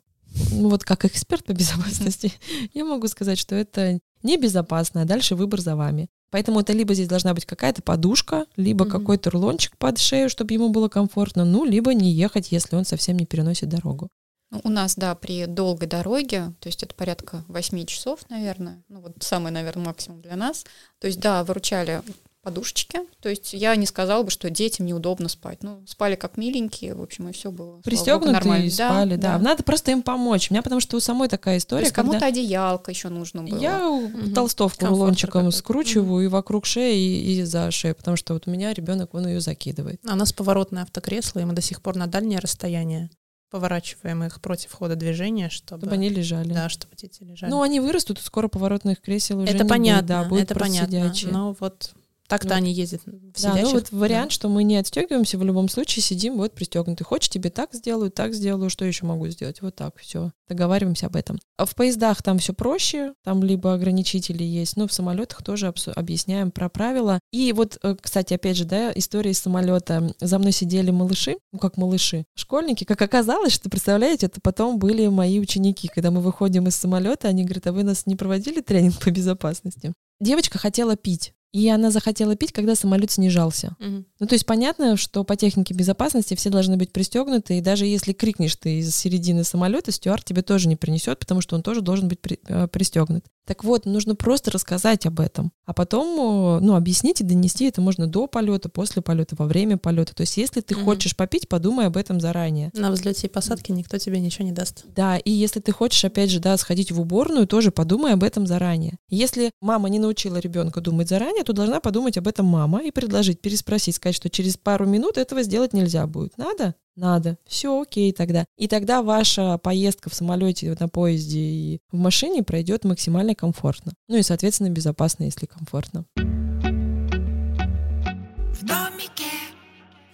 Ну 0.52 0.69
вот 0.69 0.84
как 0.84 1.06
эксперт 1.06 1.43
по 1.45 1.54
безопасности, 1.54 2.32
я 2.73 2.86
могу 2.86 3.08
сказать, 3.08 3.38
что 3.38 3.56
это 3.56 3.99
небезопасно, 4.23 5.02
а 5.02 5.06
дальше 5.06 5.36
выбор 5.36 5.62
за 5.62 5.75
вами. 5.75 6.10
Поэтому 6.32 6.60
это 6.60 6.73
либо 6.73 6.93
здесь 6.93 7.08
должна 7.08 7.34
быть 7.34 7.45
какая-то 7.45 7.82
подушка, 7.82 8.45
либо 8.56 8.86
Мгм. 8.86 8.91
какой-то 8.91 9.32
рулончик 9.32 9.75
под 9.78 9.97
шею, 9.97 10.30
чтобы 10.30 10.54
ему 10.54 10.69
было 10.69 10.88
комфортно, 10.88 11.43
ну, 11.45 11.65
либо 11.65 11.93
не 11.93 12.12
ехать, 12.12 12.52
если 12.52 12.75
он 12.75 12.86
совсем 12.86 13.17
не 13.17 13.25
переносит 13.25 13.69
дорогу. 13.69 14.10
Ну, 14.52 14.62
у 14.63 14.69
нас, 14.69 14.95
да, 14.95 15.13
при 15.15 15.45
долгой 15.45 15.88
дороге, 15.88 16.54
то 16.60 16.67
есть 16.69 16.84
это 16.84 16.93
порядка 16.95 17.43
8 17.47 17.86
часов, 17.86 18.19
наверное, 18.30 18.84
ну 18.89 18.99
вот 19.02 19.13
самый, 19.21 19.52
наверное, 19.52 19.86
максимум 19.86 20.21
для 20.21 20.36
нас. 20.36 20.65
То 20.99 21.08
есть, 21.08 21.19
да, 21.19 21.43
выручали 21.43 22.02
подушечки. 22.41 22.99
То 23.21 23.30
есть 23.30 23.54
я 23.54 23.75
не 23.75 23.86
сказала 23.86 24.23
бы, 24.23 24.32
что 24.32 24.49
детям 24.49 24.86
неудобно 24.86 25.28
спать. 25.30 25.62
Ну, 25.62 25.84
спали 25.88 26.15
как 26.15 26.38
миленькие, 26.38 26.93
в 26.95 27.02
общем, 27.02 27.28
и 27.30 27.32
все 27.34 27.52
было. 27.52 27.71
богу, 27.73 27.82
Пристегнутые 27.84 28.32
нормально. 28.34 28.65
и 28.65 28.69
спали, 28.69 29.15
да, 29.17 29.38
Надо 29.38 29.63
просто 29.63 29.91
им 29.91 30.02
помочь. 30.02 30.49
У 30.49 30.54
меня 30.54 30.62
потому 30.62 30.80
что 30.82 30.97
у 30.97 30.99
самой 30.99 31.28
такая 31.28 31.56
То 31.56 31.63
история, 31.63 31.84
есть 31.84 31.93
кому-то 31.95 32.19
когда 32.19 32.28
одеялко 32.28 32.91
еще 32.91 33.10
нужно 33.10 33.43
было. 33.43 33.58
я 33.60 33.80
Мгм. 33.80 34.34
толстовку 34.34 34.80
Комфортер 34.80 34.89
рулончиком 34.99 35.32
какой-то. 35.41 35.58
скручиваю 35.58 36.25
и 36.25 36.28
вокруг 36.28 36.65
шеи, 36.65 36.97
и, 36.97 37.39
и 37.39 37.43
за 37.43 37.71
шею, 37.71 37.95
потому 37.95 38.15
что 38.17 38.34
вот 38.34 38.47
у 38.47 38.52
меня 38.52 38.73
ребенок, 38.73 39.13
он 39.13 39.28
ее 39.28 39.41
закидывает. 39.41 39.99
А 40.08 40.13
у 40.13 40.15
нас 40.15 40.32
поворотное 40.32 40.84
автокресло, 40.84 41.39
и 41.39 41.45
мы 41.45 41.54
до 41.54 41.62
сих 41.62 41.82
пор 41.82 41.95
на 41.97 42.08
дальнее 42.08 42.39
расстояние. 42.39 43.10
поворачиваем 43.52 44.23
их 44.23 44.41
против 44.41 44.71
хода 44.73 44.95
движения, 44.95 45.49
чтобы, 45.49 45.82
Чтобы 45.82 45.93
они 45.95 46.10
лежали. 46.10 46.54
да, 46.54 46.69
чтобы 46.69 46.95
дети 46.95 47.23
лежали. 47.23 47.49
Ну, 47.49 47.62
они 47.63 47.80
вырастут, 47.80 48.19
и 48.19 48.21
скоро 48.21 48.47
поворотных 48.47 49.02
кресел 49.02 49.39
уже 49.39 49.52
это 49.52 49.63
не 49.63 49.69
понятно, 49.69 50.02
будет, 50.04 50.08
да, 50.08 50.23
будут 50.30 50.43
это 50.43 50.54
просто 50.54 50.78
понятно. 50.78 51.10
сидячие. 51.13 51.32
Но 51.32 51.56
вот 51.60 51.91
так-то 52.30 52.50
Вот. 52.50 52.58
они 52.58 52.72
ездят 52.72 53.02
в 53.06 53.42
Да, 53.42 53.56
ну 53.56 53.72
вот 53.72 53.92
вариант, 53.92 54.32
что 54.32 54.50
мы 54.50 54.63
не 54.63 54.78
отстегиваемся, 54.78 55.39
в 55.39 55.44
любом 55.44 55.68
случае 55.68 56.04
сидим 56.04 56.38
вот 56.38 56.54
пристегнуты. 56.54 57.04
Хочешь, 57.04 57.30
тебе 57.30 57.50
так 57.50 57.74
сделаю, 57.74 58.12
так 58.12 58.36
сделаю, 58.36 58.70
что 58.70 58.86
еще 58.86 59.08
могу 59.08 59.28
сделать? 59.30 59.62
Вот 59.63 59.76
так, 59.76 59.98
все. 59.98 60.32
Договариваемся 60.48 61.08
об 61.08 61.15
этом. 61.15 61.39
А 61.58 61.65
в 61.65 61.74
поездах 61.74 62.22
там 62.22 62.38
все 62.38 62.54
проще, 62.54 63.13
там 63.24 63.44
либо 63.44 63.74
ограничители 63.74 64.44
есть, 64.44 64.78
но 64.78 64.88
в 64.88 64.94
самолетах 64.94 65.44
тоже 65.44 65.74
объясняем 65.96 66.52
про 66.52 66.70
правила. 66.70 67.20
И 67.32 67.52
вот, 67.52 67.80
э, 67.82 67.96
кстати, 68.00 68.36
опять 68.36 68.58
же, 68.58 68.65
да, 68.65 68.92
история 68.94 69.32
из 69.32 69.39
самолета. 69.39 70.13
За 70.20 70.38
мной 70.38 70.52
сидели 70.52 70.92
малыши, 70.92 71.38
ну 71.52 71.58
как 71.58 71.78
малыши, 71.78 72.26
школьники. 72.36 72.84
Как 72.84 73.02
оказалось, 73.02 73.54
что, 73.54 73.72
представляете, 73.72 74.28
это 74.28 74.39
потом 74.39 74.78
были 74.78 75.08
мои 75.08 75.39
ученики. 75.39 75.88
Когда 75.88 76.12
мы 76.12 76.22
выходим 76.22 76.68
из 76.68 76.76
самолета, 76.76 77.28
они 77.28 77.44
говорят, 77.44 77.65
а 77.65 77.72
вы 77.72 77.84
нас 77.84 78.06
не 78.06 78.15
проводили 78.15 78.62
тренинг 78.62 79.00
по 79.00 79.10
безопасности? 79.10 79.94
Девочка 80.20 80.60
хотела 80.60 80.96
пить. 80.96 81.34
И 81.52 81.68
она 81.70 81.90
захотела 81.90 82.36
пить, 82.36 82.52
когда 82.52 82.76
самолет 82.76 83.10
снижался. 83.12 83.76
Мгм. 83.80 84.06
Ну, 84.20 84.28
то 84.28 84.36
есть 84.36 84.46
понятно, 84.46 84.98
что 84.98 85.24
по 85.24 85.36
технике 85.36 85.74
безопасности 85.74 86.36
все 86.36 86.50
должны 86.50 86.78
быть 86.78 86.92
пристегнуты, 86.94 87.58
и 87.58 87.62
даже 87.62 87.86
если 87.86 88.14
крикнешь 88.14 88.56
ты 88.56 88.80
из 88.80 88.96
середины 88.96 89.44
самолета, 89.44 89.92
стюард 89.92 90.24
тебе 90.26 90.42
тоже 90.44 90.68
не 90.68 90.76
принесет, 90.76 91.20
потому 91.20 91.42
что 91.42 91.56
он 91.56 91.64
тоже 91.64 91.82
должен 91.82 92.08
быть 92.08 92.20
при- 92.20 92.40
э, 92.48 92.68
пристегнут. 92.68 93.26
Так 93.48 93.64
вот, 93.64 93.86
нужно 93.88 94.14
просто 94.14 94.52
рассказать 94.52 95.08
об 95.08 95.20
этом, 95.20 95.52
а 95.66 95.74
потом, 95.74 96.60
э, 96.60 96.60
ну, 96.64 96.76
объяснить 96.76 97.22
и 97.22 97.24
донести 97.24 97.66
это 97.66 97.82
можно 97.82 98.06
до 98.06 98.28
полета, 98.28 98.70
после 98.70 99.02
полета, 99.02 99.36
во 99.40 99.48
время 99.48 99.78
полета. 99.78 100.14
То 100.14 100.22
есть, 100.22 100.38
если 100.38 100.62
ты 100.62 100.76
Мгм. 100.76 100.86
хочешь 100.86 101.16
попить, 101.16 101.50
подумай 101.50 101.88
об 101.88 101.98
этом 101.98 102.20
заранее. 102.20 102.70
На 102.76 102.92
взлете 102.92 103.26
и 103.26 103.30
посадке 103.30 103.74
никто 103.74 103.98
тебе 103.98 104.20
ничего 104.20 104.46
не 104.46 104.52
даст. 104.52 104.86
Да, 104.96 105.18
и 105.18 105.32
если 105.32 105.62
ты 105.62 105.72
хочешь, 105.72 106.06
опять 106.06 106.30
же, 106.30 106.40
да, 106.40 106.56
сходить 106.58 106.92
в 106.92 107.02
уборную, 107.02 107.48
тоже 107.48 107.72
подумай 107.72 108.14
об 108.14 108.24
этом 108.24 108.46
заранее. 108.46 108.98
Если 109.10 109.50
мама 109.62 109.90
не 109.90 109.98
научила 109.98 110.38
ребенка 110.38 110.80
думать 110.82 111.10
заранее, 111.10 111.38
то 111.43 111.54
должна 111.54 111.80
подумать 111.80 112.17
об 112.17 112.28
этом 112.28 112.45
мама 112.45 112.84
и 112.84 112.91
предложить, 112.91 113.41
переспросить, 113.41 113.95
сказать, 113.95 114.15
что 114.15 114.30
через 114.30 114.58
пару 114.58 114.86
минут 114.86 115.17
этого 115.17 115.43
сделать 115.43 115.73
нельзя 115.73 116.06
будет. 116.08 116.38
Надо? 116.38 116.75
Надо. 116.95 117.38
Все 117.47 117.82
окей 117.82 118.12
тогда. 118.12 118.45
И 118.58 118.67
тогда 118.67 119.02
ваша 119.02 119.58
поездка 119.58 120.10
в 120.10 120.13
самолете, 120.13 120.75
на 120.80 120.89
поезде 120.89 121.39
и 121.39 121.80
в 121.91 121.97
машине 121.97 122.43
пройдет 122.43 122.84
максимально 122.84 123.36
комфортно. 123.36 123.93
Ну 124.08 124.17
и, 124.17 124.21
соответственно, 124.21 124.69
безопасно, 124.69 125.23
если 125.23 125.45
комфортно. 125.45 126.06
В 126.15 128.65
домике. 128.65 129.23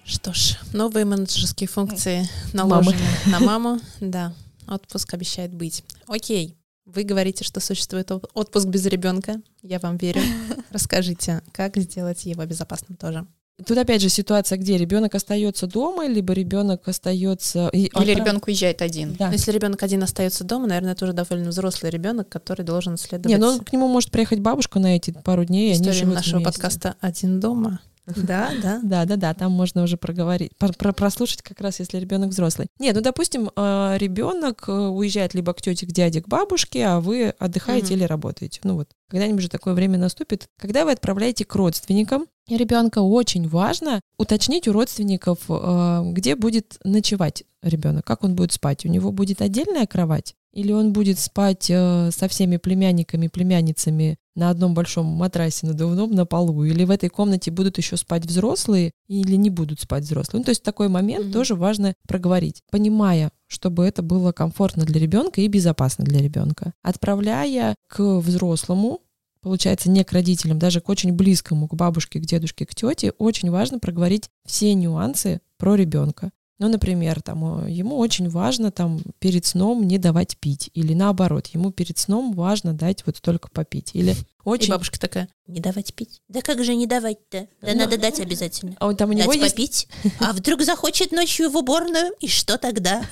Что 0.04 0.34
ж, 0.34 0.60
новые 0.74 1.06
менеджерские 1.06 1.68
функции 1.68 2.30
наложены 2.54 2.98
на 3.26 3.40
маму. 3.40 3.80
Да, 4.00 4.34
отпуск 4.68 5.14
обещает 5.16 5.54
быть. 5.54 5.84
Окей. 6.08 6.56
Вы 6.86 7.04
говорите, 7.04 7.44
что 7.44 7.60
существует 7.60 8.12
отпуск 8.12 8.68
без 8.68 8.86
ребенка. 8.86 9.42
Я 9.62 9.80
вам 9.80 9.98
верю. 9.98 10.22
Расскажите, 10.72 11.42
как 11.52 11.78
сделать 11.78 12.26
его 12.26 12.46
безопасным 12.46 12.96
тоже. 12.96 13.26
Тут 13.66 13.78
опять 13.78 14.02
же 14.02 14.10
ситуация, 14.10 14.58
где 14.58 14.78
ребенок 14.78 15.16
остается 15.16 15.66
дома, 15.66 16.06
либо 16.08 16.34
ребенок 16.34 16.88
остается... 16.90 17.70
Или 17.70 17.88
отправ- 17.88 18.16
ребенок 18.16 18.48
уезжает 18.48 18.82
один. 18.82 19.16
Да. 19.18 19.28
Но 19.28 19.34
Если 19.34 19.52
ребенок 19.52 19.82
один 19.82 20.04
остается 20.04 20.44
дома, 20.44 20.68
наверное, 20.68 20.92
это 20.92 21.06
уже 21.06 21.14
довольно 21.14 21.50
взрослый 21.50 21.90
ребенок, 21.90 22.28
который 22.28 22.66
должен 22.66 22.98
следовать 22.98 23.30
Не, 23.30 23.38
ну 23.38 23.54
он 23.54 23.60
к 23.62 23.72
нему 23.72 23.88
может 23.88 24.12
приехать 24.12 24.40
бабушка 24.40 24.80
на 24.80 24.98
эти 24.98 25.12
пару 25.12 25.46
дней, 25.46 25.72
и 25.72 25.76
они 25.78 25.86
нашего 25.88 26.10
вместе. 26.40 26.44
подкаста 26.44 26.96
«Один 27.00 27.40
дома». 27.40 27.80
Да, 28.06 28.52
да. 28.62 28.80
Да, 28.84 29.06
да, 29.06 29.16
да, 29.16 29.34
там 29.34 29.52
можно 29.52 29.84
уже 29.84 29.98
проговорить, 29.98 30.56
про- 30.58 30.74
про- 30.74 30.94
прослушать 30.94 31.42
как 31.42 31.60
раз, 31.62 31.80
если 31.80 31.98
ребенок 32.00 32.30
взрослый. 32.30 32.68
Нет, 32.80 32.96
ну, 32.96 33.02
допустим, 33.02 33.50
ребенок 33.56 34.66
уезжает 34.68 35.34
либо 35.34 35.54
к 35.54 35.62
тете, 35.62 35.86
к 35.86 35.92
дяде, 35.92 36.22
к 36.22 36.28
бабушке, 36.28 36.86
а 36.86 37.00
вы 37.00 37.30
отдыхаете 37.40 37.88
Мгм. 37.88 37.96
или 37.96 38.04
работаете. 38.04 38.60
Ну 38.64 38.76
вот, 38.76 38.90
когда-нибудь 39.10 39.42
же 39.44 39.50
такое 39.50 39.74
время 39.74 39.98
наступит. 39.98 40.48
Когда 40.60 40.86
вы 40.86 40.92
отправляете 40.92 41.46
к 41.46 41.56
родственникам, 41.56 42.26
ребенка 42.48 43.00
очень 43.00 43.48
важно 43.48 44.02
уточнить 44.18 44.68
у 44.68 44.72
родственников, 44.74 45.40
э, 45.50 46.02
где 46.12 46.36
будет 46.36 46.78
ночевать 46.84 47.44
ребенок, 47.64 48.06
как 48.06 48.24
он 48.24 48.36
будет 48.36 48.52
спать. 48.52 48.86
У 48.86 48.90
него 48.90 49.12
будет 49.12 49.42
отдельная 49.42 49.88
кровать? 49.88 50.36
Или 50.56 50.72
он 50.72 50.94
будет 50.94 51.20
спать 51.20 51.70
э, 51.70 52.10
со 52.12 52.30
всеми 52.30 52.56
племянниками, 52.56 53.28
племянницами 53.28 54.18
на 54.36 54.50
одном 54.50 54.74
большом 54.74 55.06
матрасе 55.06 55.68
надувном 55.68 56.12
на 56.12 56.26
полу? 56.26 56.64
Или 56.64 56.86
в 56.86 56.92
этой 56.92 57.10
комнате 57.10 57.52
будут 57.52 57.78
еще 57.78 57.98
спать 57.98 58.26
взрослые 58.26 58.92
или 59.10 59.36
не 59.36 59.50
будут 59.50 59.82
спать 59.82 60.04
взрослые? 60.06 60.40
Ну, 60.40 60.46
то 60.46 60.52
есть 60.52 60.64
такой 60.64 60.88
момент 60.88 61.26
Мгм. 61.26 61.34
тоже 61.34 61.56
важно 61.56 61.94
проговорить, 62.08 62.62
понимая, 62.72 63.32
чтобы 63.48 63.86
это 63.86 64.02
было 64.02 64.32
комфортно 64.32 64.86
для 64.86 65.02
ребенка 65.02 65.42
и 65.42 65.48
безопасно 65.50 66.06
для 66.06 66.22
ребенка. 66.22 66.74
Отправляя 66.82 67.76
к 67.90 68.02
взрослому, 68.20 69.02
получается, 69.42 69.90
не 69.90 70.06
к 70.06 70.14
родителям, 70.14 70.58
даже 70.58 70.80
к 70.80 70.88
очень 70.88 71.12
близкому, 71.12 71.68
к 71.68 71.74
бабушке, 71.76 72.20
к 72.20 72.26
дедушке, 72.26 72.66
к 72.66 72.74
тете, 72.74 73.12
очень 73.18 73.52
важно 73.52 73.80
проговорить 73.80 74.30
все 74.46 74.74
нюансы 74.74 75.42
про 75.58 75.76
ребенка. 75.76 76.32
Ну, 76.58 76.70
например, 76.70 77.22
там, 77.22 77.66
э, 77.66 77.72
ему 77.72 77.98
очень 77.98 78.30
важно 78.30 78.72
там 78.72 79.00
перед 79.20 79.46
сном 79.46 79.86
не 79.86 79.98
давать 79.98 80.38
пить. 80.38 80.70
Или 80.74 80.94
наоборот, 80.94 81.48
ему 81.48 81.72
перед 81.72 81.98
сном 81.98 82.34
важно 82.34 82.74
дать 82.74 83.06
вот 83.06 83.22
только 83.22 83.50
попить. 83.50 83.92
Или 83.94 84.16
И 84.46 84.50
очень... 84.50 84.70
бабушка 84.72 85.00
такая, 85.00 85.28
Не 85.48 85.60
давать 85.60 85.94
пить. 85.94 86.22
Да 86.28 86.42
как 86.42 86.64
же 86.64 86.76
не 86.76 86.86
давать-то? 86.86 87.48
Да 87.62 87.74
Ну, 87.74 87.80
надо 87.80 87.98
дать 87.98 88.20
обязательно. 88.20 88.76
А 88.80 88.88
вот 88.88 88.98
там 88.98 89.10
у 89.10 89.14
него 89.14 89.32
Дать 89.32 89.42
есть... 89.42 89.56
попить. 89.56 89.88
А 90.20 90.34
вдруг 90.34 90.62
захочет 90.62 91.12
ночью 91.12 91.50
в 91.50 91.58
уборную? 91.58 92.12
И 92.20 92.28
что 92.28 92.58
тогда? 92.58 93.04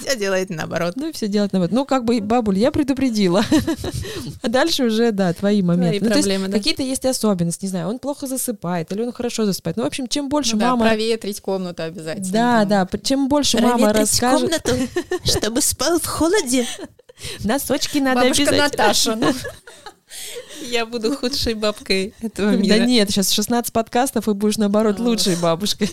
все 0.00 0.16
делает 0.16 0.50
наоборот. 0.50 0.94
Ну, 0.96 1.08
и 1.08 1.12
все 1.12 1.26
делать 1.26 1.52
наоборот. 1.52 1.72
Ну, 1.72 1.84
как 1.84 2.04
бы, 2.04 2.20
бабуль, 2.20 2.58
я 2.58 2.70
предупредила. 2.70 3.44
А 4.42 4.48
дальше 4.48 4.84
уже, 4.84 5.10
да, 5.10 5.32
твои 5.32 5.60
моменты. 5.62 6.00
Ну, 6.00 6.10
то 6.10 6.16
есть 6.16 6.28
проблемы, 6.28 6.48
да. 6.48 6.58
Какие-то 6.58 6.82
есть 6.82 7.04
особенности, 7.04 7.64
не 7.64 7.70
знаю, 7.70 7.88
он 7.88 7.98
плохо 7.98 8.26
засыпает 8.26 8.92
или 8.92 9.02
он 9.02 9.12
хорошо 9.12 9.44
засыпает. 9.44 9.76
Ну, 9.76 9.82
в 9.82 9.86
общем, 9.86 10.06
чем 10.06 10.28
больше 10.28 10.54
Ну 10.54 10.60
да, 10.60 10.70
мама... 10.70 10.86
проветрить 10.86 11.40
комнату 11.40 11.82
обязательно. 11.82 12.32
Да, 12.32 12.66
там. 12.66 12.88
да, 12.92 12.98
чем 12.98 13.28
больше 13.28 13.58
мама 13.58 13.90
Проветрить 13.90 14.00
расскажет, 14.00 14.62
комнату, 14.62 14.88
чтобы 15.24 15.60
спал 15.60 15.98
в 15.98 16.06
холоде. 16.06 16.66
носочки 17.42 17.98
надо 17.98 18.22
Бабушка 18.22 18.42
обязательно. 18.42 18.68
Наташа. 18.68 19.34
Я 20.70 20.86
буду 20.86 21.14
худшей 21.16 21.54
бабкой 21.54 22.14
этого 22.20 22.52
Да 22.52 22.56
мира. 22.56 22.84
нет, 22.84 23.10
сейчас 23.10 23.30
16 23.32 23.72
подкастов, 23.72 24.28
и 24.28 24.32
будешь, 24.34 24.56
наоборот, 24.56 24.98
лучшей 24.98 25.36
бабушкой. 25.36 25.90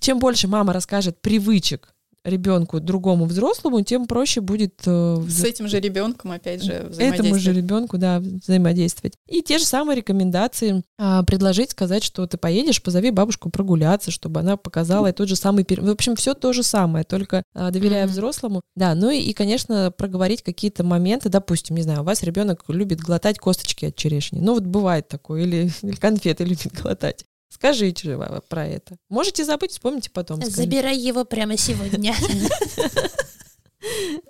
Чем 0.00 0.18
больше 0.18 0.48
мама 0.48 0.72
расскажет 0.72 1.20
привычек 1.20 1.94
ребенку, 2.24 2.80
другому 2.80 3.24
взрослому, 3.24 3.82
тем 3.82 4.06
проще 4.06 4.40
будет 4.40 4.80
э, 4.86 5.22
С 5.28 5.44
этим 5.44 5.68
же 5.68 5.80
ребенком, 5.80 6.32
опять 6.32 6.62
же, 6.62 6.72
этому 6.72 6.88
же 6.88 7.50
взаимодействовать. 7.50 7.56
ребенку, 7.56 7.98
да, 7.98 8.20
взаимодействовать. 8.20 9.14
И 9.28 9.42
те 9.42 9.58
же 9.58 9.64
самые 9.64 9.96
рекомендации 9.96 10.82
а, 10.98 11.22
предложить, 11.24 11.70
сказать, 11.70 12.04
что 12.04 12.26
ты 12.26 12.36
поедешь, 12.38 12.82
позови 12.82 13.10
бабушку 13.10 13.50
прогуляться, 13.50 14.10
чтобы 14.10 14.40
она 14.40 14.56
показала 14.56 15.08
и 15.08 15.12
тот 15.12 15.28
же 15.28 15.36
самый... 15.36 15.64
В 15.68 15.90
общем, 15.90 16.16
все 16.16 16.34
то 16.34 16.52
же 16.52 16.62
самое, 16.62 17.04
только 17.04 17.42
а, 17.54 17.70
доверяя 17.70 18.04
Мгм. 18.04 18.12
взрослому. 18.12 18.60
Да, 18.76 18.94
ну 18.94 19.10
и, 19.10 19.18
и, 19.18 19.32
конечно, 19.32 19.90
проговорить 19.90 20.42
какие-то 20.42 20.84
моменты. 20.84 21.28
Допустим, 21.28 21.76
не 21.76 21.82
знаю, 21.82 22.00
у 22.02 22.04
вас 22.04 22.22
ребенок 22.22 22.64
любит 22.68 23.00
глотать 23.00 23.38
косточки 23.38 23.86
от 23.86 23.96
черешни. 23.96 24.40
Ну 24.40 24.54
вот 24.54 24.64
бывает 24.64 25.08
такое, 25.08 25.42
или, 25.42 25.70
или 25.82 25.96
конфеты 25.96 26.44
любит 26.44 26.72
глотать. 26.80 27.24
Скажите 27.52 28.08
же 28.08 28.42
про 28.48 28.66
это. 28.66 28.96
Можете 29.08 29.44
забыть, 29.44 29.72
вспомните 29.72 30.10
потом. 30.10 30.38
скажите. 30.38 30.62
Забирай 30.62 30.96
его 30.96 31.24
прямо 31.24 31.56
сегодня. 31.56 32.14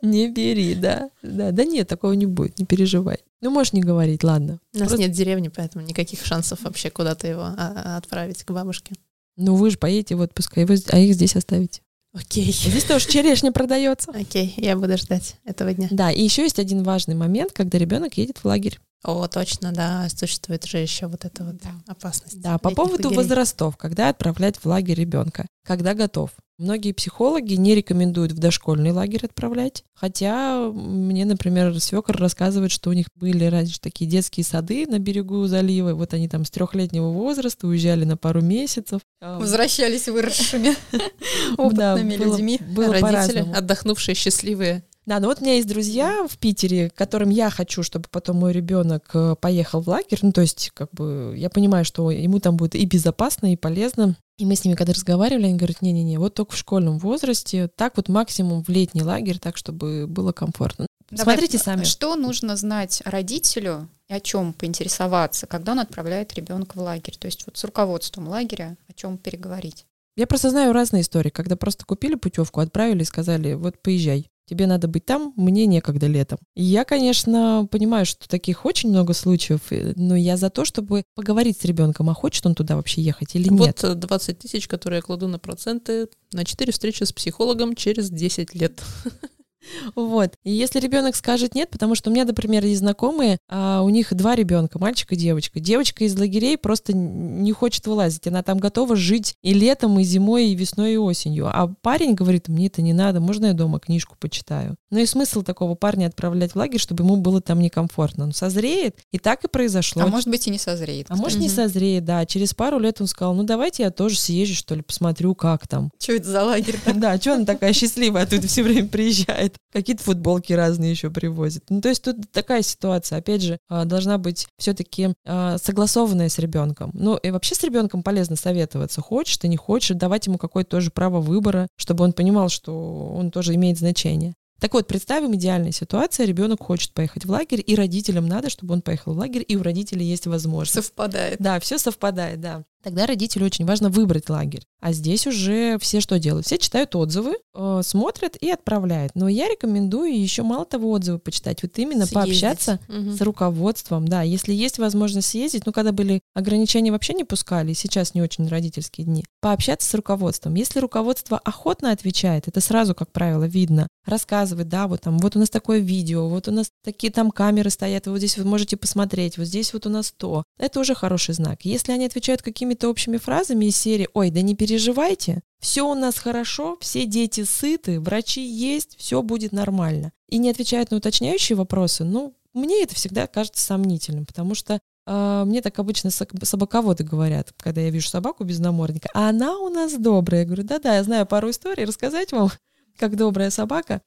Не 0.02 0.28
бери, 0.28 0.74
да. 0.74 1.10
Да, 1.22 1.52
да 1.52 1.64
нет, 1.64 1.86
такого 1.86 2.12
не 2.12 2.26
будет, 2.26 2.58
не 2.58 2.64
переживай. 2.64 3.18
Ну, 3.42 3.50
можешь 3.50 3.74
не 3.74 3.82
говорить, 3.82 4.24
ладно. 4.24 4.60
У 4.74 4.78
нас 4.78 4.88
Просто- 4.88 5.06
нет 5.06 5.12
деревни, 5.12 5.48
поэтому 5.48 5.84
никаких 5.84 6.24
шансов 6.24 6.62
вообще 6.62 6.90
куда-то 6.90 7.28
его 7.28 7.42
а, 7.42 7.98
отправить 7.98 8.42
к 8.44 8.50
бабушке. 8.50 8.94
Ну, 9.36 9.56
вы 9.56 9.70
же 9.70 9.78
поедете 9.78 10.14
в 10.14 10.20
отпуск, 10.20 10.56
а, 10.56 10.60
его, 10.60 10.74
а 10.88 10.98
их 10.98 11.14
здесь 11.14 11.36
оставите. 11.36 11.82
Окей. 12.14 12.52
Здесь 12.52 12.84
тоже 12.84 13.08
черешня 13.08 13.52
продается. 13.52 14.10
Окей, 14.10 14.54
я 14.56 14.76
буду 14.76 14.96
ждать 14.96 15.36
этого 15.44 15.72
дня. 15.72 15.88
Да, 15.90 16.10
и 16.10 16.22
еще 16.22 16.42
есть 16.42 16.58
один 16.58 16.82
важный 16.82 17.14
момент, 17.14 17.52
когда 17.52 17.78
ребенок 17.78 18.16
едет 18.16 18.38
в 18.38 18.44
лагерь. 18.46 18.80
О, 19.04 19.26
точно, 19.26 19.72
да, 19.72 20.06
существует 20.14 20.64
же 20.64 20.78
еще 20.78 21.08
вот 21.08 21.24
эта 21.24 21.42
вот 21.44 21.56
Да. 21.56 21.70
опасность. 21.88 22.40
Да, 22.40 22.58
по 22.58 22.70
поводу 22.70 23.08
лагерей. 23.08 23.16
возрастов, 23.16 23.76
когда 23.76 24.08
отправлять 24.08 24.56
в 24.58 24.66
лагерь 24.66 25.00
ребенка, 25.00 25.46
когда 25.66 25.94
готов. 25.94 26.30
Многие 26.58 26.92
психологи 26.92 27.54
не 27.54 27.74
рекомендуют 27.74 28.30
в 28.30 28.38
дошкольный 28.38 28.92
лагерь 28.92 29.24
отправлять, 29.24 29.82
хотя 29.94 30.70
мне, 30.70 31.24
например, 31.24 31.80
свекор 31.80 32.16
рассказывает, 32.16 32.70
что 32.70 32.90
у 32.90 32.92
них 32.92 33.06
были 33.16 33.46
раньше 33.46 33.80
такие 33.80 34.08
детские 34.08 34.44
сады 34.44 34.86
на 34.86 35.00
берегу 35.00 35.44
залива, 35.46 35.94
вот 35.94 36.14
они 36.14 36.28
там 36.28 36.44
с 36.44 36.50
трехлетнего 36.52 37.10
возраста 37.10 37.66
уезжали 37.66 38.04
на 38.04 38.16
пару 38.16 38.42
месяцев. 38.42 39.00
А, 39.20 39.40
Возвращались 39.40 40.06
выросшими 40.08 40.76
опытными 41.56 42.14
людьми. 42.14 42.60
Родители, 42.76 43.50
отдохнувшие, 43.52 44.14
счастливые, 44.14 44.84
Да, 45.04 45.18
ну 45.18 45.26
вот 45.26 45.40
у 45.40 45.44
меня 45.44 45.54
есть 45.54 45.66
друзья 45.66 46.26
в 46.28 46.38
Питере, 46.38 46.90
которым 46.90 47.30
я 47.30 47.50
хочу, 47.50 47.82
чтобы 47.82 48.06
потом 48.08 48.36
мой 48.36 48.52
ребенок 48.52 49.10
э, 49.14 49.34
поехал 49.40 49.80
в 49.80 49.88
лагерь. 49.88 50.20
Ну, 50.22 50.30
то 50.30 50.42
есть, 50.42 50.70
как 50.74 50.92
бы, 50.92 51.34
я 51.36 51.50
понимаю, 51.50 51.84
что 51.84 52.10
ему 52.10 52.38
там 52.38 52.56
будет 52.56 52.76
и 52.76 52.84
безопасно, 52.84 53.52
и 53.52 53.56
полезно. 53.56 54.16
И 54.38 54.46
мы 54.46 54.54
с 54.54 54.64
ними 54.64 54.76
когда 54.76 54.92
разговаривали, 54.92 55.46
они 55.46 55.56
говорят, 55.56 55.82
не-не-не, 55.82 56.18
вот 56.18 56.34
только 56.34 56.52
в 56.52 56.56
школьном 56.56 56.98
возрасте, 56.98 57.68
так 57.74 57.96
вот 57.96 58.08
максимум 58.08 58.62
в 58.62 58.68
летний 58.68 59.02
лагерь, 59.02 59.38
так, 59.38 59.56
чтобы 59.56 60.06
было 60.06 60.32
комфортно. 60.32 60.86
Давай, 61.10 61.36
Смотрите 61.36 61.58
сами. 61.58 61.84
Что 61.84 62.16
нужно 62.16 62.56
знать 62.56 63.02
родителю 63.04 63.88
и 64.08 64.14
о 64.14 64.20
чем 64.20 64.52
поинтересоваться, 64.52 65.46
когда 65.46 65.72
он 65.72 65.80
отправляет 65.80 66.32
ребенка 66.34 66.78
в 66.78 66.80
лагерь? 66.80 67.16
То 67.18 67.26
есть 67.26 67.44
вот 67.44 67.58
с 67.58 67.64
руководством 67.64 68.28
лагеря 68.28 68.76
о 68.88 68.92
чем 68.94 69.18
переговорить? 69.18 69.84
Я 70.16 70.26
просто 70.26 70.50
знаю 70.50 70.72
разные 70.72 71.02
истории, 71.02 71.30
когда 71.30 71.56
просто 71.56 71.84
купили 71.84 72.14
путевку, 72.14 72.60
отправили 72.60 73.02
и 73.02 73.06
сказали, 73.06 73.54
вот 73.54 73.80
поезжай. 73.82 74.28
Тебе 74.46 74.66
надо 74.66 74.88
быть 74.88 75.04
там, 75.04 75.32
мне 75.36 75.66
некогда 75.66 76.06
летом. 76.06 76.38
Я, 76.54 76.84
конечно, 76.84 77.68
понимаю, 77.70 78.04
что 78.04 78.28
таких 78.28 78.64
очень 78.64 78.90
много 78.90 79.14
случаев, 79.14 79.60
э, 79.70 79.92
но 79.96 80.16
я 80.16 80.36
за 80.36 80.50
то, 80.50 80.64
чтобы 80.64 81.04
поговорить 81.14 81.60
с 81.60 81.64
ребенком, 81.64 82.10
а 82.10 82.14
хочет 82.14 82.44
он 82.46 82.54
туда 82.54 82.76
вообще 82.76 83.02
ехать 83.02 83.34
или 83.34 83.48
нет. 83.48 83.82
Вот 83.82 83.90
э, 83.90 83.94
20 83.94 84.38
тысяч, 84.38 84.66
которые 84.66 84.98
я 84.98 85.02
кладу 85.02 85.28
на 85.28 85.38
проценты, 85.38 86.08
на 86.32 86.44
4 86.44 86.72
встречи 86.72 87.04
с 87.04 87.12
психологом 87.12 87.74
через 87.76 88.10
10 88.10 88.54
лет. 88.54 88.82
Вот. 89.94 90.34
И 90.44 90.52
если 90.52 90.80
ребенок 90.80 91.16
скажет 91.16 91.54
нет, 91.54 91.70
потому 91.70 91.94
что 91.94 92.10
у 92.10 92.12
меня, 92.12 92.24
например, 92.24 92.64
есть 92.64 92.80
знакомые, 92.80 93.38
а 93.48 93.82
у 93.82 93.88
них 93.88 94.12
два 94.14 94.34
ребенка, 94.34 94.78
мальчик 94.78 95.12
и 95.12 95.16
девочка. 95.16 95.60
Девочка 95.60 96.04
из 96.04 96.18
лагерей 96.18 96.58
просто 96.58 96.92
не 96.92 97.52
хочет 97.52 97.86
вылазить. 97.86 98.26
Она 98.26 98.42
там 98.42 98.58
готова 98.58 98.96
жить 98.96 99.34
и 99.42 99.54
летом, 99.54 99.98
и 99.98 100.04
зимой, 100.04 100.48
и 100.48 100.54
весной, 100.54 100.94
и 100.94 100.96
осенью. 100.96 101.46
А 101.46 101.72
парень 101.82 102.14
говорит, 102.14 102.48
мне 102.48 102.66
это 102.66 102.82
не 102.82 102.92
надо, 102.92 103.20
можно 103.20 103.46
я 103.46 103.52
дома 103.52 103.78
книжку 103.78 104.16
почитаю? 104.18 104.76
Ну 104.90 104.98
и 104.98 105.06
смысл 105.06 105.42
такого 105.42 105.74
парня 105.74 106.06
отправлять 106.06 106.52
в 106.52 106.56
лагерь, 106.56 106.80
чтобы 106.80 107.04
ему 107.04 107.16
было 107.16 107.40
там 107.40 107.60
некомфортно. 107.60 108.24
Он 108.24 108.32
созреет, 108.32 108.98
и 109.10 109.18
так 109.18 109.44
и 109.44 109.48
произошло. 109.48 110.02
А 110.02 110.06
может 110.06 110.28
быть 110.28 110.46
и 110.46 110.50
не 110.50 110.58
созреет. 110.58 111.06
А 111.08 111.16
может, 111.16 111.38
не 111.38 111.48
созреет, 111.48 112.04
да. 112.04 112.24
Через 112.26 112.54
пару 112.54 112.78
лет 112.78 113.00
он 113.00 113.06
сказал, 113.06 113.34
ну 113.34 113.42
давайте 113.42 113.84
я 113.84 113.90
тоже 113.90 114.18
съезжу, 114.18 114.54
что 114.54 114.74
ли, 114.74 114.82
посмотрю, 114.82 115.34
как 115.34 115.66
там. 115.66 115.90
Что 115.98 116.12
это 116.12 116.30
за 116.30 116.44
лагерь? 116.44 116.78
Да, 117.02 117.16
что 117.16 117.34
она 117.34 117.44
такая 117.44 117.72
счастливая, 117.72 118.26
тут 118.26 118.44
все 118.44 118.62
время 118.62 118.86
приезжает. 118.86 119.51
Какие-то 119.72 120.02
футболки 120.02 120.52
разные 120.52 120.90
еще 120.90 121.10
привозит. 121.10 121.64
Ну, 121.68 121.80
то 121.80 121.88
есть 121.88 122.02
тут 122.02 122.30
такая 122.30 122.62
ситуация, 122.62 123.18
опять 123.18 123.42
же, 123.42 123.58
а, 123.68 123.84
должна 123.84 124.18
быть 124.18 124.46
все-таки 124.58 125.14
согласованная 125.24 126.28
с 126.28 126.38
ребенком. 126.38 126.90
Ну, 126.94 127.16
и 127.16 127.30
вообще 127.30 127.54
с 127.54 127.62
ребенком 127.62 128.02
полезно 128.02 128.36
советоваться. 128.36 129.00
Хочешь 129.00 129.38
ты, 129.38 129.48
не 129.48 129.56
хочешь, 129.56 129.96
давать 129.96 130.26
ему 130.26 130.38
какое-то 130.38 130.70
тоже 130.70 130.90
право 130.90 131.20
выбора, 131.20 131.66
чтобы 131.76 132.04
он 132.04 132.12
понимал, 132.12 132.48
что 132.48 133.12
он 133.16 133.30
тоже 133.30 133.54
имеет 133.54 133.78
значение. 133.78 134.34
Так 134.60 134.74
вот, 134.74 134.86
представим 134.86 135.34
идеальная 135.34 135.72
ситуация, 135.72 136.24
ребенок 136.24 136.62
хочет 136.62 136.92
поехать 136.92 137.24
в 137.24 137.30
лагерь, 137.30 137.64
и 137.66 137.74
родителям 137.74 138.28
надо, 138.28 138.48
чтобы 138.48 138.74
он 138.74 138.80
поехал 138.80 139.12
в 139.12 139.18
лагерь, 139.18 139.44
и 139.46 139.56
у 139.56 139.62
родителей 139.64 140.06
есть 140.06 140.28
возможность. 140.28 140.74
Совпадает. 140.74 141.38
Да, 141.40 141.58
все 141.58 141.78
совпадает, 141.78 142.40
да. 142.40 142.62
Тогда 142.82 143.06
родителю 143.06 143.46
очень 143.46 143.64
важно 143.64 143.88
выбрать 143.90 144.28
лагерь. 144.28 144.62
А 144.80 144.92
здесь 144.92 145.26
уже 145.26 145.78
все 145.80 146.00
что 146.00 146.18
делают? 146.18 146.46
Все 146.46 146.58
читают 146.58 146.96
отзывы, 146.96 147.36
э, 147.54 147.80
смотрят 147.84 148.36
и 148.40 148.50
отправляют. 148.50 149.12
Но 149.14 149.28
я 149.28 149.48
рекомендую 149.48 150.20
еще 150.20 150.42
мало 150.42 150.64
того 150.64 150.90
отзывы 150.90 151.18
почитать, 151.18 151.62
вот 151.62 151.78
именно 151.78 152.06
Съездить. 152.06 152.14
пообщаться 152.14 152.80
Мгм. 152.88 153.16
с 153.16 153.20
руководством, 153.20 154.08
да, 154.08 154.22
если 154.22 154.52
есть 154.52 154.78
возможность 154.78 155.28
съездить, 155.28 155.66
ну, 155.66 155.72
когда 155.72 155.92
были 155.92 156.20
ограничения, 156.34 156.90
вообще 156.90 157.12
не 157.14 157.24
пускали, 157.24 157.72
сейчас 157.72 158.14
не 158.14 158.22
очень 158.22 158.48
родительские 158.48 159.04
дни, 159.06 159.24
пообщаться 159.40 159.88
с 159.88 159.94
руководством. 159.94 160.54
Если 160.54 160.80
руководство 160.80 161.38
охотно 161.38 161.92
отвечает, 161.92 162.48
это 162.48 162.60
сразу, 162.60 162.94
как 162.94 163.12
правило, 163.12 163.44
видно, 163.44 163.86
рассказывает, 164.04 164.68
да, 164.68 164.88
вот 164.88 165.02
там, 165.02 165.18
вот 165.18 165.36
у 165.36 165.38
нас 165.38 165.50
такое 165.50 165.78
видео, 165.78 166.28
вот 166.28 166.48
у 166.48 166.50
нас 166.50 166.70
такие 166.84 167.12
там 167.12 167.30
камеры 167.30 167.70
стоят, 167.70 168.06
вот 168.08 168.18
здесь 168.18 168.36
вы 168.36 168.44
можете 168.44 168.76
посмотреть, 168.76 169.38
вот 169.38 169.46
здесь 169.46 169.72
вот 169.72 169.86
у 169.86 169.90
нас 169.90 170.12
то. 170.16 170.42
Это 170.58 170.80
уже 170.80 170.94
хороший 170.96 171.34
знак. 171.34 171.60
Если 171.64 171.92
они 171.92 172.06
отвечают 172.06 172.42
какими-то 172.72 172.88
общими 172.88 173.18
фразами 173.18 173.66
из 173.66 173.76
серии 173.76 174.08
«Ой, 174.14 174.30
да 174.30 174.40
не 174.40 174.54
переживайте, 174.54 175.42
все 175.60 175.82
у 175.82 175.94
нас 175.94 176.18
хорошо, 176.18 176.76
все 176.80 177.04
дети 177.04 177.44
сыты, 177.44 178.00
врачи 178.00 178.42
есть, 178.42 178.96
все 178.96 179.22
будет 179.22 179.52
нормально», 179.52 180.12
и 180.28 180.38
не 180.38 180.50
отвечают 180.50 180.90
на 180.90 180.96
уточняющие 180.96 181.56
вопросы, 181.56 182.04
ну, 182.04 182.34
мне 182.54 182.82
это 182.82 182.94
всегда 182.94 183.26
кажется 183.26 183.64
сомнительным, 183.64 184.24
потому 184.24 184.54
что 184.54 184.78
а, 185.06 185.44
мне 185.44 185.60
так 185.60 185.78
обычно 185.78 186.10
собаководы 186.10 187.04
говорят, 187.04 187.52
когда 187.58 187.80
я 187.82 187.90
вижу 187.90 188.08
собаку 188.08 188.44
без 188.44 188.58
намордника, 188.58 189.08
а 189.14 189.28
она 189.28 189.58
у 189.58 189.68
нас 189.68 189.94
добрая. 189.94 190.42
Я 190.42 190.46
говорю, 190.46 190.64
да-да, 190.64 190.96
я 190.96 191.04
знаю 191.04 191.26
пару 191.26 191.50
историй, 191.50 191.84
рассказать 191.84 192.32
вам, 192.32 192.50
как 192.98 193.16
добрая 193.16 193.50
собака. 193.50 194.00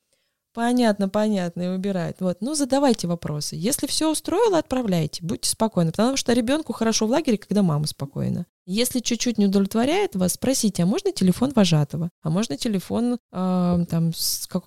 Понятно, 0.56 1.10
понятно, 1.10 1.64
и 1.64 1.68
выбирает. 1.68 2.22
Вот, 2.22 2.38
ну 2.40 2.56
задавайте 2.56 3.08
вопросы. 3.08 3.58
Если 3.58 3.88
все 3.88 4.10
устроило, 4.10 4.58
отправляйте, 4.58 5.20
будьте 5.22 5.50
спокойны, 5.50 5.92
потому 5.92 6.16
что 6.16 6.32
ребенку 6.32 6.72
хорошо 6.72 7.08
в 7.08 7.10
лагере, 7.10 7.38
когда 7.38 7.62
мама 7.62 7.86
спокойна. 7.88 8.46
Если 8.66 9.00
чуть-чуть 9.00 9.38
не 9.38 9.46
удовлетворяет 9.46 10.16
вас, 10.16 10.34
спросите, 10.34 10.84
а 10.84 10.86
можно 10.88 11.12
телефон 11.12 11.52
вожатого? 11.54 12.10
А 12.24 12.30
можно 12.32 12.58
телефон 12.58 13.20
э, 13.32 13.86
там 13.90 14.12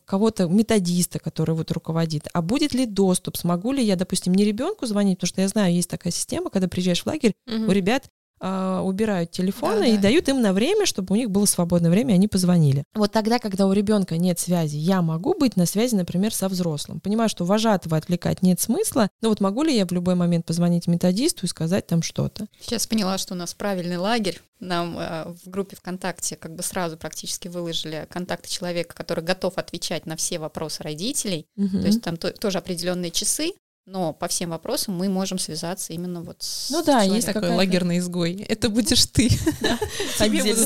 кого-то, 0.04 0.46
методиста, 0.46 1.18
который 1.18 1.56
вот 1.56 1.72
руководит? 1.72 2.28
А 2.32 2.42
будет 2.42 2.74
ли 2.74 2.86
доступ? 2.86 3.36
Смогу 3.36 3.72
ли 3.72 3.82
я, 3.82 3.96
допустим, 3.96 4.34
не 4.34 4.44
ребенку 4.44 4.86
звонить? 4.86 5.18
Потому 5.18 5.28
что 5.28 5.40
я 5.40 5.48
знаю, 5.48 5.74
есть 5.74 5.90
такая 5.90 6.12
система, 6.12 6.50
когда 6.50 6.68
приезжаешь 6.68 7.02
в 7.02 7.06
лагерь, 7.06 7.32
Мгм. 7.46 7.68
у 7.68 7.72
ребят 7.72 8.04
а, 8.40 8.82
убирают 8.82 9.30
телефоны 9.30 9.80
Да, 9.80 9.86
и 9.86 9.96
да. 9.96 10.02
дают 10.02 10.28
им 10.28 10.40
на 10.40 10.52
время, 10.52 10.86
чтобы 10.86 11.14
у 11.14 11.16
них 11.16 11.30
было 11.30 11.44
свободное 11.44 11.90
время, 11.90 12.12
и 12.12 12.14
они 12.16 12.28
позвонили. 12.28 12.84
Вот 12.94 13.12
тогда, 13.12 13.38
когда 13.38 13.66
у 13.66 13.72
ребенка 13.72 14.16
нет 14.16 14.38
связи, 14.38 14.76
я 14.76 15.02
могу 15.02 15.34
быть 15.34 15.56
на 15.56 15.66
связи, 15.66 15.94
например, 15.94 16.34
со 16.34 16.48
взрослым. 16.48 17.00
Понимаю, 17.00 17.28
что 17.28 17.44
вожатого 17.44 17.96
отвлекать 17.96 18.42
нет 18.42 18.60
смысла, 18.60 19.08
но 19.20 19.28
вот 19.28 19.40
могу 19.40 19.62
ли 19.62 19.76
я 19.76 19.86
в 19.86 19.92
любой 19.92 20.14
момент 20.14 20.46
позвонить 20.46 20.86
методисту 20.86 21.46
и 21.46 21.48
сказать 21.48 21.86
там 21.86 22.02
что-то? 22.02 22.46
Сейчас 22.60 22.86
поняла, 22.86 23.18
что 23.18 23.34
у 23.34 23.36
нас 23.36 23.54
правильный 23.54 23.96
лагерь. 23.96 24.40
Нам 24.60 24.98
э, 24.98 25.32
в 25.44 25.48
группе 25.48 25.76
ВКонтакте 25.76 26.34
как 26.34 26.54
бы 26.56 26.64
сразу 26.64 26.96
практически 26.96 27.46
выложили 27.46 28.08
контакты 28.10 28.48
человека, 28.50 28.94
который 28.94 29.22
готов 29.22 29.56
отвечать 29.56 30.04
на 30.06 30.16
все 30.16 30.40
вопросы 30.40 30.82
родителей. 30.82 31.46
Мгм. 31.56 31.80
То 31.80 31.86
есть 31.86 32.02
там 32.02 32.16
то- 32.16 32.32
тоже 32.32 32.58
определенные 32.58 33.12
часы, 33.12 33.52
но 33.88 34.12
по 34.12 34.28
всем 34.28 34.50
вопросам 34.50 34.94
мы 34.96 35.08
можем 35.08 35.38
связаться 35.38 35.92
именно 35.92 36.22
вот 36.22 36.36
с 36.40 36.68
Ну 36.70 36.84
да, 36.84 36.98
есть 37.02 37.08
человеком. 37.08 37.32
Такой 37.32 37.40
какая-то- 37.40 37.56
лагерный 37.56 37.98
изгой. 37.98 38.34
Это 38.48 38.68
будешь 38.68 39.06
ты. 39.06 39.28
Тебе 39.28 40.42
будут 40.42 40.58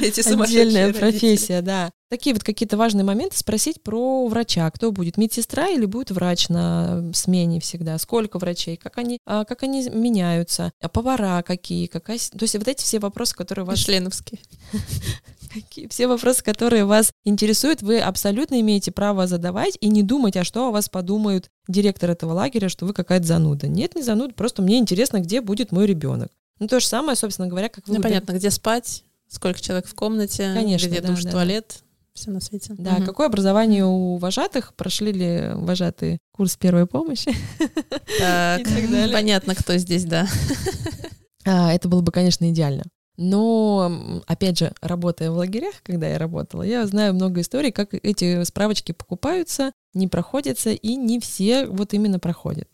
эти 0.00 0.22
сумасшедшие 0.22 0.62
Отдельная 0.62 0.86
родители. 0.86 1.00
профессия, 1.00 1.60
да. 1.60 1.90
Такие 2.10 2.32
вот 2.34 2.42
какие-то 2.42 2.76
важные 2.78 3.04
моменты 3.04 3.36
спросить 3.36 3.82
про 3.82 4.26
врача. 4.28 4.70
Кто 4.70 4.92
будет, 4.92 5.18
медсестра 5.18 5.68
или 5.68 5.84
будет 5.84 6.10
врач 6.10 6.48
на 6.48 7.12
смене 7.12 7.60
всегда? 7.60 7.98
Сколько 7.98 8.38
врачей? 8.38 8.76
Как 8.76 8.96
они, 8.96 9.18
а, 9.26 9.44
как 9.44 9.62
они 9.64 9.88
меняются? 9.90 10.70
А 10.80 10.88
повара 10.88 11.42
какие? 11.42 11.86
Какая... 11.86 12.18
То 12.18 12.42
есть 12.42 12.56
вот 12.56 12.66
эти 12.68 12.82
все 12.82 12.98
вопросы, 12.98 13.34
которые 13.34 13.66
вас 13.66 13.78
Мишленовские. 13.80 14.40
Все 15.88 16.06
вопросы, 16.06 16.42
которые 16.42 16.84
вас 16.84 17.12
интересуют, 17.24 17.82
вы 17.82 18.00
абсолютно 18.00 18.60
имеете 18.60 18.92
право 18.92 19.26
задавать 19.26 19.76
и 19.80 19.88
не 19.88 20.02
думать, 20.02 20.36
а 20.36 20.44
что 20.44 20.68
о 20.68 20.70
вас 20.70 20.88
подумают 20.88 21.48
директор 21.68 22.10
этого 22.10 22.32
лагеря, 22.32 22.68
что 22.68 22.86
вы 22.86 22.92
какая-то 22.92 23.26
зануда. 23.26 23.68
Нет, 23.68 23.94
не 23.94 24.02
зануда, 24.02 24.34
просто 24.34 24.62
мне 24.62 24.78
интересно, 24.78 25.20
где 25.20 25.40
будет 25.40 25.72
мой 25.72 25.86
ребенок. 25.86 26.30
Ну, 26.58 26.66
то 26.66 26.80
же 26.80 26.86
самое, 26.86 27.16
собственно 27.16 27.48
говоря, 27.48 27.68
как 27.68 27.86
вы... 27.86 27.96
Ну, 27.96 28.02
понятно, 28.02 28.32
где 28.32 28.50
спать, 28.50 29.04
сколько 29.28 29.60
человек 29.60 29.86
в 29.86 29.94
комнате, 29.94 30.50
Конечно, 30.54 30.88
где 30.88 31.00
да, 31.00 31.08
душ, 31.08 31.22
да, 31.22 31.30
туалет, 31.30 31.82
все 32.14 32.30
на 32.32 32.40
свете. 32.40 32.74
Да, 32.76 32.96
Мгм. 32.96 33.06
какое 33.06 33.28
образование 33.28 33.84
у 33.84 34.16
вожатых? 34.16 34.74
Прошли 34.74 35.12
ли 35.12 35.50
вожатые 35.54 36.18
курс 36.32 36.56
первой 36.56 36.86
помощи? 36.86 37.32
Так, 38.18 38.62
так 38.64 39.12
понятно, 39.12 39.54
кто 39.54 39.76
здесь, 39.76 40.04
да. 40.04 40.26
А, 41.44 41.72
это 41.72 41.88
было 41.88 42.00
бы, 42.00 42.10
конечно, 42.10 42.50
идеально. 42.50 42.84
Но, 43.20 44.22
опять 44.28 44.60
же, 44.60 44.72
работая 44.80 45.32
в 45.32 45.36
лагерях, 45.36 45.82
когда 45.82 46.06
я 46.06 46.18
работала, 46.18 46.62
я 46.62 46.86
знаю 46.86 47.14
много 47.14 47.40
историй, 47.40 47.72
как 47.72 47.92
эти 47.92 48.44
справочки 48.44 48.92
покупаются, 48.92 49.72
не 49.98 50.08
проходятся, 50.08 50.70
и 50.70 50.96
не 50.96 51.20
все 51.20 51.66
вот 51.66 51.92
именно 51.92 52.18
проходят. 52.18 52.68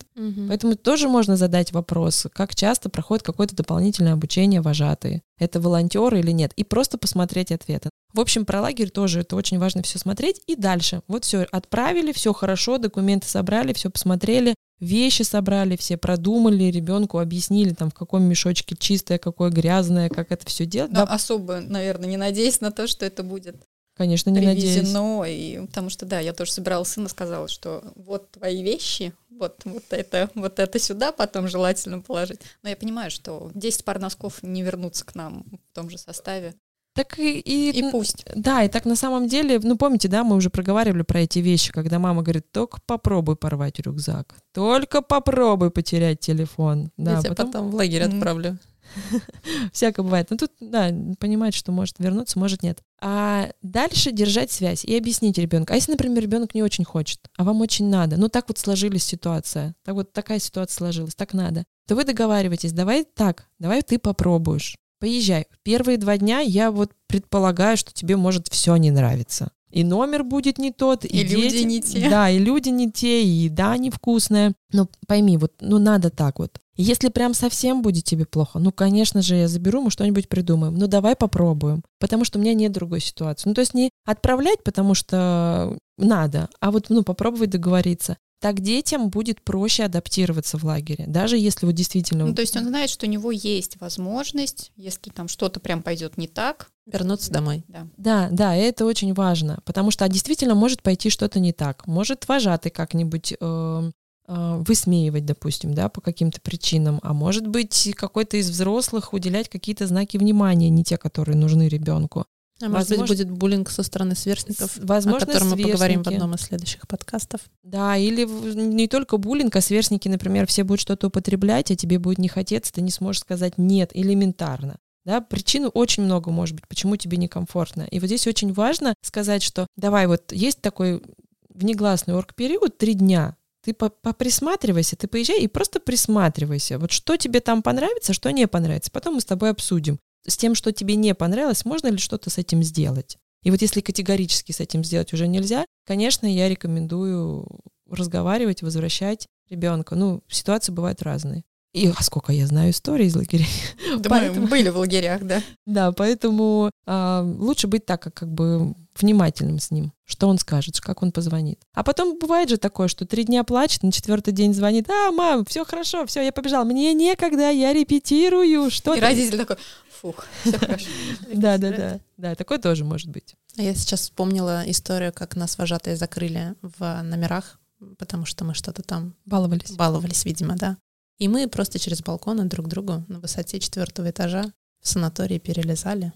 Поэтому 0.47 0.75
тоже 0.75 1.09
можно 1.09 1.35
задать 1.35 1.71
вопрос, 1.73 2.27
как 2.33 2.55
часто 2.55 2.89
проходит 2.89 3.23
какое-то 3.23 3.55
дополнительное 3.55 4.13
обучение 4.13 4.61
вожатые. 4.61 5.21
Это 5.37 5.59
волонтеры 5.59 6.19
или 6.19 6.31
нет? 6.31 6.53
И 6.55 6.63
просто 6.63 6.97
посмотреть 6.97 7.51
ответы. 7.51 7.89
В 8.13 8.21
общем, 8.21 8.45
про 8.45 8.61
лагерь 8.61 8.89
тоже 8.89 9.21
это 9.21 9.35
очень 9.35 9.59
важно 9.59 9.81
все 9.81 9.99
смотреть. 9.99 10.41
И 10.47 10.55
дальше. 10.55 11.01
Вот 11.07 11.25
все 11.25 11.45
отправили, 11.51 12.13
все 12.13 12.31
хорошо, 12.31 12.77
документы 12.77 13.27
собрали, 13.27 13.73
все 13.73 13.89
посмотрели, 13.89 14.55
вещи 14.79 15.23
собрали, 15.23 15.75
все 15.75 15.97
продумали, 15.97 16.63
ребенку 16.65 17.19
объяснили, 17.19 17.73
там, 17.73 17.89
в 17.89 17.93
каком 17.93 18.23
мешочке 18.23 18.75
чистое, 18.79 19.17
какое 19.17 19.49
грязное, 19.49 20.07
как 20.09 20.31
это 20.31 20.45
все 20.45 20.65
делать. 20.65 20.91
Но 20.91 21.05
Да, 21.05 21.13
особо, 21.13 21.59
наверное, 21.59 22.07
не 22.07 22.17
надеюсь 22.17 22.61
на 22.61 22.71
то, 22.71 22.87
что 22.87 23.05
это 23.05 23.23
будет 23.23 23.57
конечно, 23.95 24.29
не 24.29 24.41
надеюсь. 24.41 24.75
привезено. 24.75 25.23
И, 25.25 25.65
потому 25.67 25.89
что, 25.89 26.05
да, 26.05 26.19
я 26.19 26.33
тоже 26.33 26.51
собирала 26.51 26.83
сына, 26.83 27.09
сказала, 27.09 27.47
что 27.47 27.83
вот 27.95 28.31
твои 28.31 28.61
вещи, 28.63 29.13
вот, 29.29 29.61
вот 29.65 29.83
это, 29.89 30.29
вот 30.35 30.59
это 30.59 30.79
сюда 30.79 31.11
потом 31.11 31.47
желательно 31.47 32.01
положить. 32.01 32.39
Но 32.63 32.69
я 32.69 32.75
понимаю, 32.75 33.11
что 33.11 33.51
10 33.53 33.83
пар 33.83 33.99
носков 33.99 34.43
не 34.43 34.61
вернутся 34.63 35.05
к 35.05 35.15
нам 35.15 35.45
в 35.71 35.75
том 35.75 35.89
же 35.89 35.97
составе. 35.97 36.55
Так 36.95 37.19
и, 37.19 37.39
и, 37.39 37.71
И 37.77 37.91
пусть. 37.91 38.25
Да, 38.35 38.63
и 38.63 38.69
так 38.69 38.85
на 38.85 38.95
самом 38.95 39.27
деле, 39.27 39.59
ну 39.61 39.77
помните, 39.77 40.07
да, 40.07 40.23
мы 40.23 40.37
уже 40.37 40.49
проговаривали 40.49 41.01
про 41.01 41.19
эти 41.19 41.39
вещи, 41.39 41.73
когда 41.73 41.99
мама 41.99 42.23
говорит, 42.23 42.49
только 42.53 42.79
попробуй 42.85 43.35
порвать 43.35 43.79
рюкзак, 43.79 44.33
только 44.53 45.01
попробуй 45.01 45.71
потерять 45.71 46.21
телефон. 46.21 46.91
Да, 46.95 47.15
Я 47.15 47.19
тебя 47.19 47.29
потом 47.31 47.51
потом 47.51 47.69
в 47.69 47.75
лагерь 47.75 48.05
Мгм. 48.07 48.17
отправлю. 48.17 48.57
всякое 49.73 50.03
бывает. 50.03 50.27
Но 50.29 50.37
тут, 50.37 50.51
да, 50.61 50.89
понимать, 51.19 51.53
что 51.53 51.71
может 51.71 51.99
вернуться, 51.99 52.39
может 52.39 52.63
нет. 52.63 52.79
А 53.01 53.49
дальше 53.61 54.11
держать 54.11 54.51
связь 54.51 54.85
и 54.85 54.97
объяснить 54.97 55.37
ребенку. 55.37 55.73
А 55.73 55.75
если, 55.75 55.91
например, 55.91 56.23
ребенок 56.23 56.55
не 56.55 56.63
очень 56.63 56.85
хочет, 56.85 57.19
а 57.37 57.43
вам 57.43 57.61
очень 57.61 57.89
надо, 57.89 58.17
ну 58.17 58.29
так 58.29 58.45
вот 58.47 58.57
сложилась 58.57 59.03
ситуация, 59.03 59.75
так 59.83 59.95
вот 59.95 60.13
такая 60.13 60.39
ситуация 60.39 60.77
сложилась, 60.77 61.15
так 61.15 61.33
надо, 61.33 61.65
то 61.87 61.95
вы 61.95 62.03
договариваетесь, 62.03 62.71
давай 62.71 63.03
так, 63.03 63.47
давай 63.59 63.81
ты 63.81 63.99
попробуешь. 63.99 64.77
Поезжай. 64.99 65.45
Первые 65.63 65.97
два 65.97 66.17
дня 66.17 66.39
я 66.39 66.71
вот 66.71 66.91
предполагаю, 67.07 67.77
что 67.77 67.93
тебе 67.93 68.15
может 68.15 68.47
все 68.47 68.75
не 68.77 68.91
нравиться. 68.91 69.51
И 69.71 69.83
номер 69.83 70.23
будет 70.23 70.57
не 70.57 70.71
тот, 70.71 71.03
и, 71.03 71.07
И 71.09 71.23
люди 71.27 71.49
дети- 71.49 71.63
не 71.63 71.81
те. 71.81 72.09
Да, 72.09 72.29
и 72.29 72.39
люди 72.39 72.69
не 72.69 72.89
те, 72.91 73.23
и 73.23 73.27
еда 73.27 73.75
невкусная. 73.75 74.53
Но 74.71 74.87
пойми, 75.05 75.37
вот, 75.37 75.51
ну 75.59 75.79
надо 75.79 76.09
так 76.09 76.39
вот. 76.39 76.59
Если 76.77 77.09
прям 77.09 77.33
совсем 77.33 77.81
будет 77.81 78.03
тебе 78.05 78.25
плохо, 78.25 78.59
ну, 78.59 78.71
конечно 78.71 79.21
же, 79.21 79.35
я 79.35 79.47
заберу, 79.47 79.81
мы 79.81 79.91
что-нибудь 79.91 80.27
придумаем. 80.29 80.75
Ну, 80.75 80.87
давай 80.87 81.15
попробуем. 81.15 81.83
Потому 81.99 82.25
что 82.25 82.37
у 82.37 82.41
меня 82.41 82.53
нет 82.53 82.71
другой 82.73 82.99
ситуации. 82.99 83.47
Ну, 83.47 83.55
то 83.55 83.61
есть 83.61 83.73
не 83.73 83.89
отправлять, 84.05 84.63
потому 84.63 84.93
что 84.93 85.77
надо, 85.97 86.49
а 86.59 86.71
вот, 86.71 86.85
ну, 86.89 87.03
попробовать 87.03 87.49
договориться. 87.49 88.17
Так 88.45 88.59
детям 88.59 89.09
будет 89.09 89.41
проще 89.41 89.85
адаптироваться 89.85 90.59
в 90.59 90.63
лагере. 90.65 91.05
Даже 91.07 91.35
если 91.35 91.65
вот 91.65 91.73
действительно... 91.73 92.27
Ну, 92.27 92.35
то 92.35 92.41
есть 92.41 92.55
он 92.55 92.65
знает, 92.65 92.91
что 92.91 93.07
у 93.07 93.09
него 93.09 93.31
есть 93.31 93.81
возможность, 93.81 94.71
если 94.75 95.09
там 95.09 95.27
что-то 95.27 95.59
прям 95.59 95.81
пойдет 95.81 96.15
не 96.19 96.27
так, 96.27 96.69
Вернуться 96.85 97.31
домой. 97.31 97.63
да. 97.67 97.87
Да, 97.97 98.27
да, 98.29 98.55
это 98.55 98.85
очень 98.85 99.15
важно, 99.15 99.61
потому 99.65 99.89
что 99.89 100.07
действительно 100.07 100.53
может 100.53 100.83
пойти 100.83 101.09
что-то 101.09 101.39
не 101.39 101.53
так. 101.53 101.87
Может 101.87 102.27
вожатый 102.27 102.69
как-нибудь 102.69 103.33
э, 103.33 103.91
э, 104.27 104.63
высмеивать, 104.67 105.25
допустим, 105.25 105.73
да, 105.73 105.89
по 105.89 105.99
каким-то 105.99 106.39
причинам, 106.39 106.99
а 107.01 107.15
может 107.15 107.47
быть 107.47 107.95
какой-то 107.95 108.37
из 108.37 108.51
взрослых 108.51 109.13
уделять 109.13 109.49
какие-то 109.49 109.87
знаки 109.87 110.17
внимания, 110.17 110.69
не 110.69 110.83
те, 110.83 110.99
которые 110.99 111.35
нужны 111.35 111.67
ребенку. 111.67 112.27
А 112.61 112.69
может 112.69 112.87
быть, 112.87 112.97
Возможно- 112.99 113.15
будет 113.15 113.31
буллинг 113.31 113.69
со 113.69 113.83
стороны 113.83 114.15
сверстников, 114.15 114.77
возможно, 114.77 115.25
о 115.25 115.25
котором 115.27 115.49
мы 115.49 115.57
поговорим 115.57 115.75
в 115.75 116.03
сверстники. 116.03 116.13
одном 116.13 116.35
из 116.35 116.41
следующих 116.41 116.87
подкастов. 116.87 117.41
Да, 117.63 117.97
или 117.97 118.23
не 118.25 118.87
только 118.87 119.17
буллинг, 119.17 119.55
а 119.57 119.61
сверстники, 119.61 120.07
например, 120.07 120.47
все 120.47 120.63
будут 120.63 120.79
что-то 120.79 121.07
употреблять, 121.07 121.69
а 121.71 121.75
тебе 121.75 121.99
будет 121.99 122.17
не 122.17 122.29
хотеться, 122.29 122.71
ты 122.71 122.81
не 122.81 122.91
сможешь 122.91 123.21
сказать 123.21 123.57
нет 123.57 123.91
элементарно. 123.93 124.77
Да, 125.03 125.19
причин 125.21 125.69
очень 125.73 126.03
много 126.03 126.31
может 126.31 126.55
быть, 126.55 126.67
почему 126.67 126.95
тебе 126.95 127.17
некомфортно. 127.17 127.83
И 127.91 127.99
вот 127.99 128.07
здесь 128.07 128.25
очень 128.25 128.53
важно 128.53 128.95
сказать, 129.01 129.43
что 129.43 129.67
давай, 129.75 130.07
вот 130.07 130.31
есть 130.31 130.61
такой 130.61 131.03
внегласный 131.49 132.15
орг-период, 132.15 132.77
три 132.77 132.93
дня, 132.95 133.35
ты 133.63 133.73
по- 133.73 133.89
поприсматривайся, 133.89 134.95
ты 134.95 135.07
поезжай 135.07 135.41
и 135.41 135.47
просто 135.47 135.79
присматривайся. 135.79 136.79
Вот 136.79 136.91
что 136.91 137.17
тебе 137.17 137.39
там 137.39 137.61
понравится, 137.63 138.13
что 138.13 138.31
не 138.31 138.47
понравится. 138.47 138.91
Потом 138.91 139.15
мы 139.15 139.21
с 139.21 139.25
тобой 139.25 139.49
обсудим. 139.51 139.99
С 140.27 140.37
тем, 140.37 140.55
что 140.55 140.71
тебе 140.71 140.95
не 140.95 141.13
понравилось, 141.13 141.65
можно 141.65 141.87
ли 141.87 141.97
что-то 141.97 142.29
с 142.29 142.37
этим 142.37 142.63
сделать. 142.63 143.17
И 143.43 143.51
вот 143.51 143.61
если 143.61 143.81
категорически 143.81 144.51
с 144.51 144.59
этим 144.59 144.83
сделать 144.83 145.13
уже 145.13 145.27
нельзя, 145.27 145.65
конечно, 145.85 146.25
я 146.25 146.49
рекомендую 146.49 147.47
разговаривать, 147.89 148.63
возвращать 148.63 149.27
ребенка. 149.49 149.95
Ну, 149.95 150.23
ситуации 150.27 150.71
бывают 150.71 151.03
разные. 151.03 151.43
И 151.75 151.91
а 151.93 152.01
сколько 152.03 152.31
я 152.31 152.47
знаю 152.47 152.71
историй 152.71 153.07
из 153.07 153.15
лагерей. 153.15 153.47
Да 153.99 154.09
Поэтому- 154.09 154.41
мы 154.41 154.47
были 154.47 154.69
в 154.69 154.77
лагерях, 154.77 155.21
да. 155.23 155.41
Да, 155.65 155.91
поэтому 155.91 156.71
а, 156.85 157.21
лучше 157.21 157.67
быть 157.67 157.85
так, 157.85 158.01
как, 158.01 158.13
как 158.13 158.31
бы 158.31 158.73
внимательным 158.97 159.59
с 159.59 159.71
ним, 159.71 159.91
что 160.05 160.29
он 160.29 160.37
скажет, 160.37 160.79
как 160.79 161.03
он 161.03 161.11
позвонит. 161.11 161.59
А 161.73 161.83
потом 161.83 162.17
бывает 162.17 162.49
же 162.49 162.57
такое, 162.57 162.87
что 162.87 163.05
три 163.05 163.25
дня 163.25 163.43
плачет, 163.43 163.83
на 163.83 163.91
четвертый 163.91 164.31
день 164.33 164.53
звонит, 164.53 164.89
а, 164.89 165.11
мам, 165.11 165.43
все 165.45 165.65
хорошо, 165.65 166.05
все, 166.05 166.21
я 166.21 166.31
побежал, 166.31 166.63
мне 166.63 166.93
некогда, 166.93 167.49
я 167.51 167.73
репетирую, 167.73 168.69
что 168.71 168.93
И 168.93 168.99
ты?» 168.99 169.01
родитель 169.05 169.37
такой, 169.37 169.57
фух, 170.01 170.25
все 170.45 170.57
хорошо. 170.57 170.85
Да, 171.33 171.57
да, 171.57 171.71
да, 171.71 171.99
да, 172.17 172.35
такое 172.35 172.57
тоже 172.57 172.85
может 172.85 173.09
быть. 173.09 173.35
А 173.57 173.61
Я 173.61 173.73
сейчас 173.75 174.01
вспомнила 174.01 174.63
историю, 174.65 175.11
как 175.11 175.35
нас 175.35 175.57
вожатые 175.57 175.97
закрыли 175.97 176.55
в 176.61 177.01
номерах, 177.03 177.59
потому 177.97 178.25
что 178.25 178.45
мы 178.45 178.53
что-то 178.53 178.81
там 178.81 179.13
Баловались. 179.25 179.71
баловались, 179.71 180.23
видимо, 180.23 180.55
да. 180.55 180.77
И 181.19 181.27
мы 181.27 181.47
просто 181.47 181.79
через 181.79 182.01
балконы 182.01 182.45
друг 182.45 182.67
другу 182.67 183.03
на 183.07 183.19
высоте 183.19 183.59
четвертого 183.59 184.09
этажа 184.09 184.51
в 184.81 184.87
санатории 184.89 185.39
перелезали. 185.39 186.11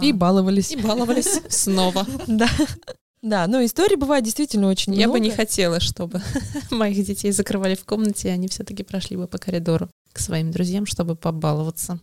И 0.00 0.12
Ну, 0.12 0.18
баловались. 0.18 0.72
и 0.72 0.76
баловались 0.76 1.40
снова. 1.48 2.06
Да. 2.26 2.48
Да, 3.22 3.46
но 3.46 3.64
историй 3.64 3.96
бывает 3.96 4.24
действительно 4.24 4.68
очень 4.68 4.94
Я 4.94 5.08
бы 5.08 5.20
не 5.20 5.30
хотела, 5.30 5.78
чтобы 5.78 6.20
моих 6.70 7.04
детей 7.06 7.30
закрывали 7.30 7.76
в 7.76 7.84
комнате, 7.84 8.28
и 8.28 8.30
они 8.32 8.48
все-таки 8.48 8.82
прошли 8.82 9.16
бы 9.16 9.28
по 9.28 9.38
коридору 9.38 9.88
к 10.12 10.18
своим 10.18 10.50
друзьям, 10.50 10.86
чтобы 10.86 11.14
побаловаться. 11.14 12.00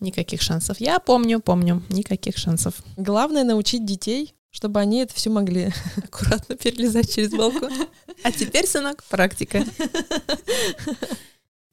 Никаких 0.00 0.42
шансов. 0.42 0.80
Я 0.80 0.98
помню, 0.98 1.40
помню, 1.40 1.82
никаких 1.88 2.36
шансов. 2.36 2.74
Главное 2.96 3.44
научить 3.44 3.86
детей, 3.86 4.34
чтобы 4.50 4.80
они 4.80 4.98
это 4.98 5.14
все 5.14 5.30
могли. 5.30 5.72
Аккуратно 5.96 6.56
перелезать 6.56 7.14
через 7.14 7.30
балкон. 7.30 7.72
А 8.22 8.32
теперь, 8.32 8.66
сынок, 8.66 9.02
практика. 9.04 9.64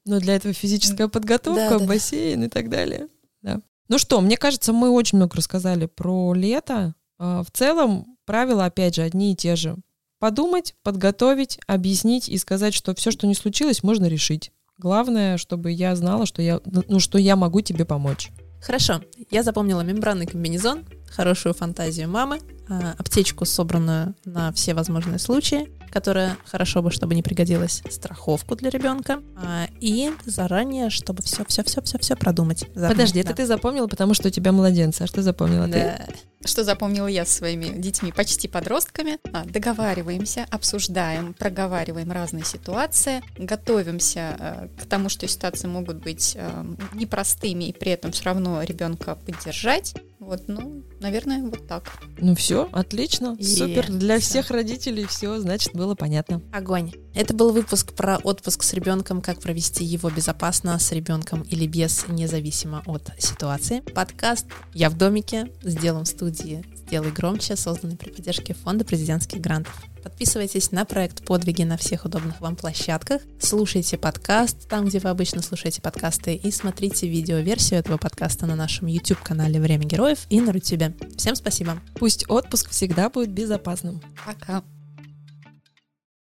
Но 0.04 0.18
для 0.18 0.34
этого 0.36 0.52
физическая 0.52 1.08
подготовка, 1.08 1.70
Да, 1.70 1.78
да, 1.78 1.86
бассейн 1.86 2.44
и 2.44 2.48
так 2.48 2.68
далее. 2.68 3.08
Да. 3.42 3.60
Ну 3.88 3.98
что, 3.98 4.20
мне 4.20 4.36
кажется, 4.36 4.72
мы 4.72 4.90
очень 4.90 5.18
много 5.18 5.36
рассказали 5.36 5.86
про 5.86 6.34
лето. 6.34 6.94
А, 7.18 7.42
В 7.44 7.50
целом, 7.52 8.16
правила, 8.24 8.64
опять 8.64 8.96
же, 8.96 9.02
одни 9.02 9.32
и 9.32 9.36
те 9.36 9.54
же. 9.54 9.76
Подумать, 10.18 10.74
подготовить, 10.82 11.58
объяснить 11.66 12.28
и 12.28 12.38
сказать, 12.38 12.74
что 12.74 12.94
все, 12.94 13.10
что 13.10 13.26
не 13.26 13.34
случилось, 13.34 13.82
можно 13.82 14.06
решить. 14.06 14.52
Главное, 14.78 15.36
чтобы 15.36 15.70
я 15.70 15.94
знала, 15.94 16.26
что 16.26 16.42
я, 16.42 16.60
ну, 16.64 16.98
что 16.98 17.18
я 17.18 17.36
могу 17.36 17.60
тебе 17.60 17.84
помочь. 17.84 18.30
Хорошо, 18.60 19.02
я 19.30 19.42
запомнила 19.42 19.80
мембранный 19.80 20.26
комбинезон, 20.26 20.84
хорошую 21.10 21.54
фантазию 21.54 22.08
мамы, 22.08 22.40
а, 22.68 22.94
аптечку, 22.96 23.44
собранную 23.44 24.14
на 24.24 24.52
все 24.52 24.74
возможные 24.74 25.18
случаи, 25.18 25.68
которая 25.92 26.36
хорошо 26.46 26.82
бы, 26.82 26.90
чтобы 26.90 27.14
не 27.14 27.22
пригодилась, 27.22 27.82
страховку 27.90 28.56
для 28.56 28.70
ребенка, 28.70 29.22
а, 29.36 29.66
и 29.80 30.10
заранее, 30.24 30.90
чтобы 30.90 31.22
все-все-все-все-все 31.22 32.16
продумать. 32.16 32.60
заранее. 32.74 32.88
Подожди, 32.96 33.22
Да. 33.22 33.28
это 33.30 33.36
ты 33.36 33.46
запомнила, 33.46 33.86
потому 33.86 34.14
что 34.14 34.28
у 34.28 34.30
тебя 34.30 34.52
младенцы. 34.52 35.02
А 35.02 35.06
что 35.06 35.22
запомнила 35.22 35.66
ты? 35.66 35.72
Да. 35.72 36.06
Что 36.44 36.64
запомнила 36.64 37.06
я 37.06 37.24
со 37.24 37.34
своими 37.34 37.66
детьми, 37.80 38.10
почти 38.10 38.48
подростками? 38.48 39.18
А, 39.32 39.44
договариваемся, 39.44 40.44
обсуждаем, 40.50 41.34
проговариваем 41.34 42.10
разные 42.10 42.44
ситуации, 42.44 43.22
готовимся 43.38 44.36
э, 44.38 44.68
к 44.82 44.86
тому, 44.86 45.08
что 45.08 45.28
ситуации 45.28 45.68
могут 45.68 45.98
быть 45.98 46.32
э, 46.36 46.64
непростыми, 46.94 47.64
и 47.68 47.72
при 47.72 47.92
этом 47.92 48.10
все 48.10 48.24
равно 48.24 48.60
ребенка 48.62 49.14
поддержать. 49.14 49.94
Вот, 50.18 50.42
ну, 50.46 50.82
наверное, 51.00 51.42
вот 51.42 51.66
так. 51.66 51.84
Ну 52.18 52.34
все, 52.36 52.68
отлично, 52.72 53.36
Е, 53.38 53.44
супер. 53.56 53.90
Для 53.90 54.18
всё. 54.18 54.28
всех 54.28 54.50
родителей 54.50 55.04
все, 55.06 55.38
значит, 55.40 55.74
было 55.82 55.96
понятно. 55.96 56.40
Огонь. 56.52 56.92
Это 57.12 57.34
был 57.34 57.50
выпуск 57.50 57.92
про 57.94 58.18
отпуск 58.18 58.62
с 58.62 58.72
ребенком, 58.72 59.20
как 59.20 59.40
провести 59.40 59.84
его 59.84 60.10
безопасно 60.10 60.78
с 60.78 60.92
ребенком 60.92 61.42
или 61.42 61.66
без, 61.66 62.06
независимо 62.06 62.84
от 62.86 63.10
ситуации. 63.18 63.80
Подкаст 63.80 64.46
«Я 64.74 64.90
в 64.90 64.96
домике» 64.96 65.50
сделан 65.64 66.04
в 66.04 66.08
студии 66.08 66.64
«Сделай 66.86 67.10
громче», 67.10 67.56
созданный 67.56 67.96
при 67.96 68.10
поддержке 68.10 68.54
Фонда 68.54 68.84
президентских 68.84 69.40
грантов. 69.40 69.74
Подписывайтесь 70.04 70.70
на 70.70 70.84
проект 70.84 71.24
«Подвиги» 71.24 71.64
на 71.64 71.76
всех 71.76 72.04
удобных 72.04 72.40
вам 72.40 72.54
площадках. 72.54 73.22
Слушайте 73.40 73.98
подкаст 73.98 74.68
там, 74.68 74.84
где 74.84 75.00
вы 75.00 75.08
обычно 75.08 75.42
слушаете 75.42 75.82
подкасты. 75.82 76.34
И 76.36 76.52
смотрите 76.52 77.08
видеоверсию 77.08 77.80
этого 77.80 77.96
подкаста 77.96 78.46
на 78.46 78.54
нашем 78.54 78.86
YouTube-канале 78.86 79.60
«Время 79.60 79.84
героев» 79.84 80.26
и 80.30 80.40
на 80.40 80.52
Рутюбе. 80.52 80.94
Всем 81.16 81.34
спасибо. 81.34 81.80
Пусть 81.94 82.30
отпуск 82.30 82.70
всегда 82.70 83.10
будет 83.10 83.30
безопасным. 83.30 84.00
Пока. 84.24 84.62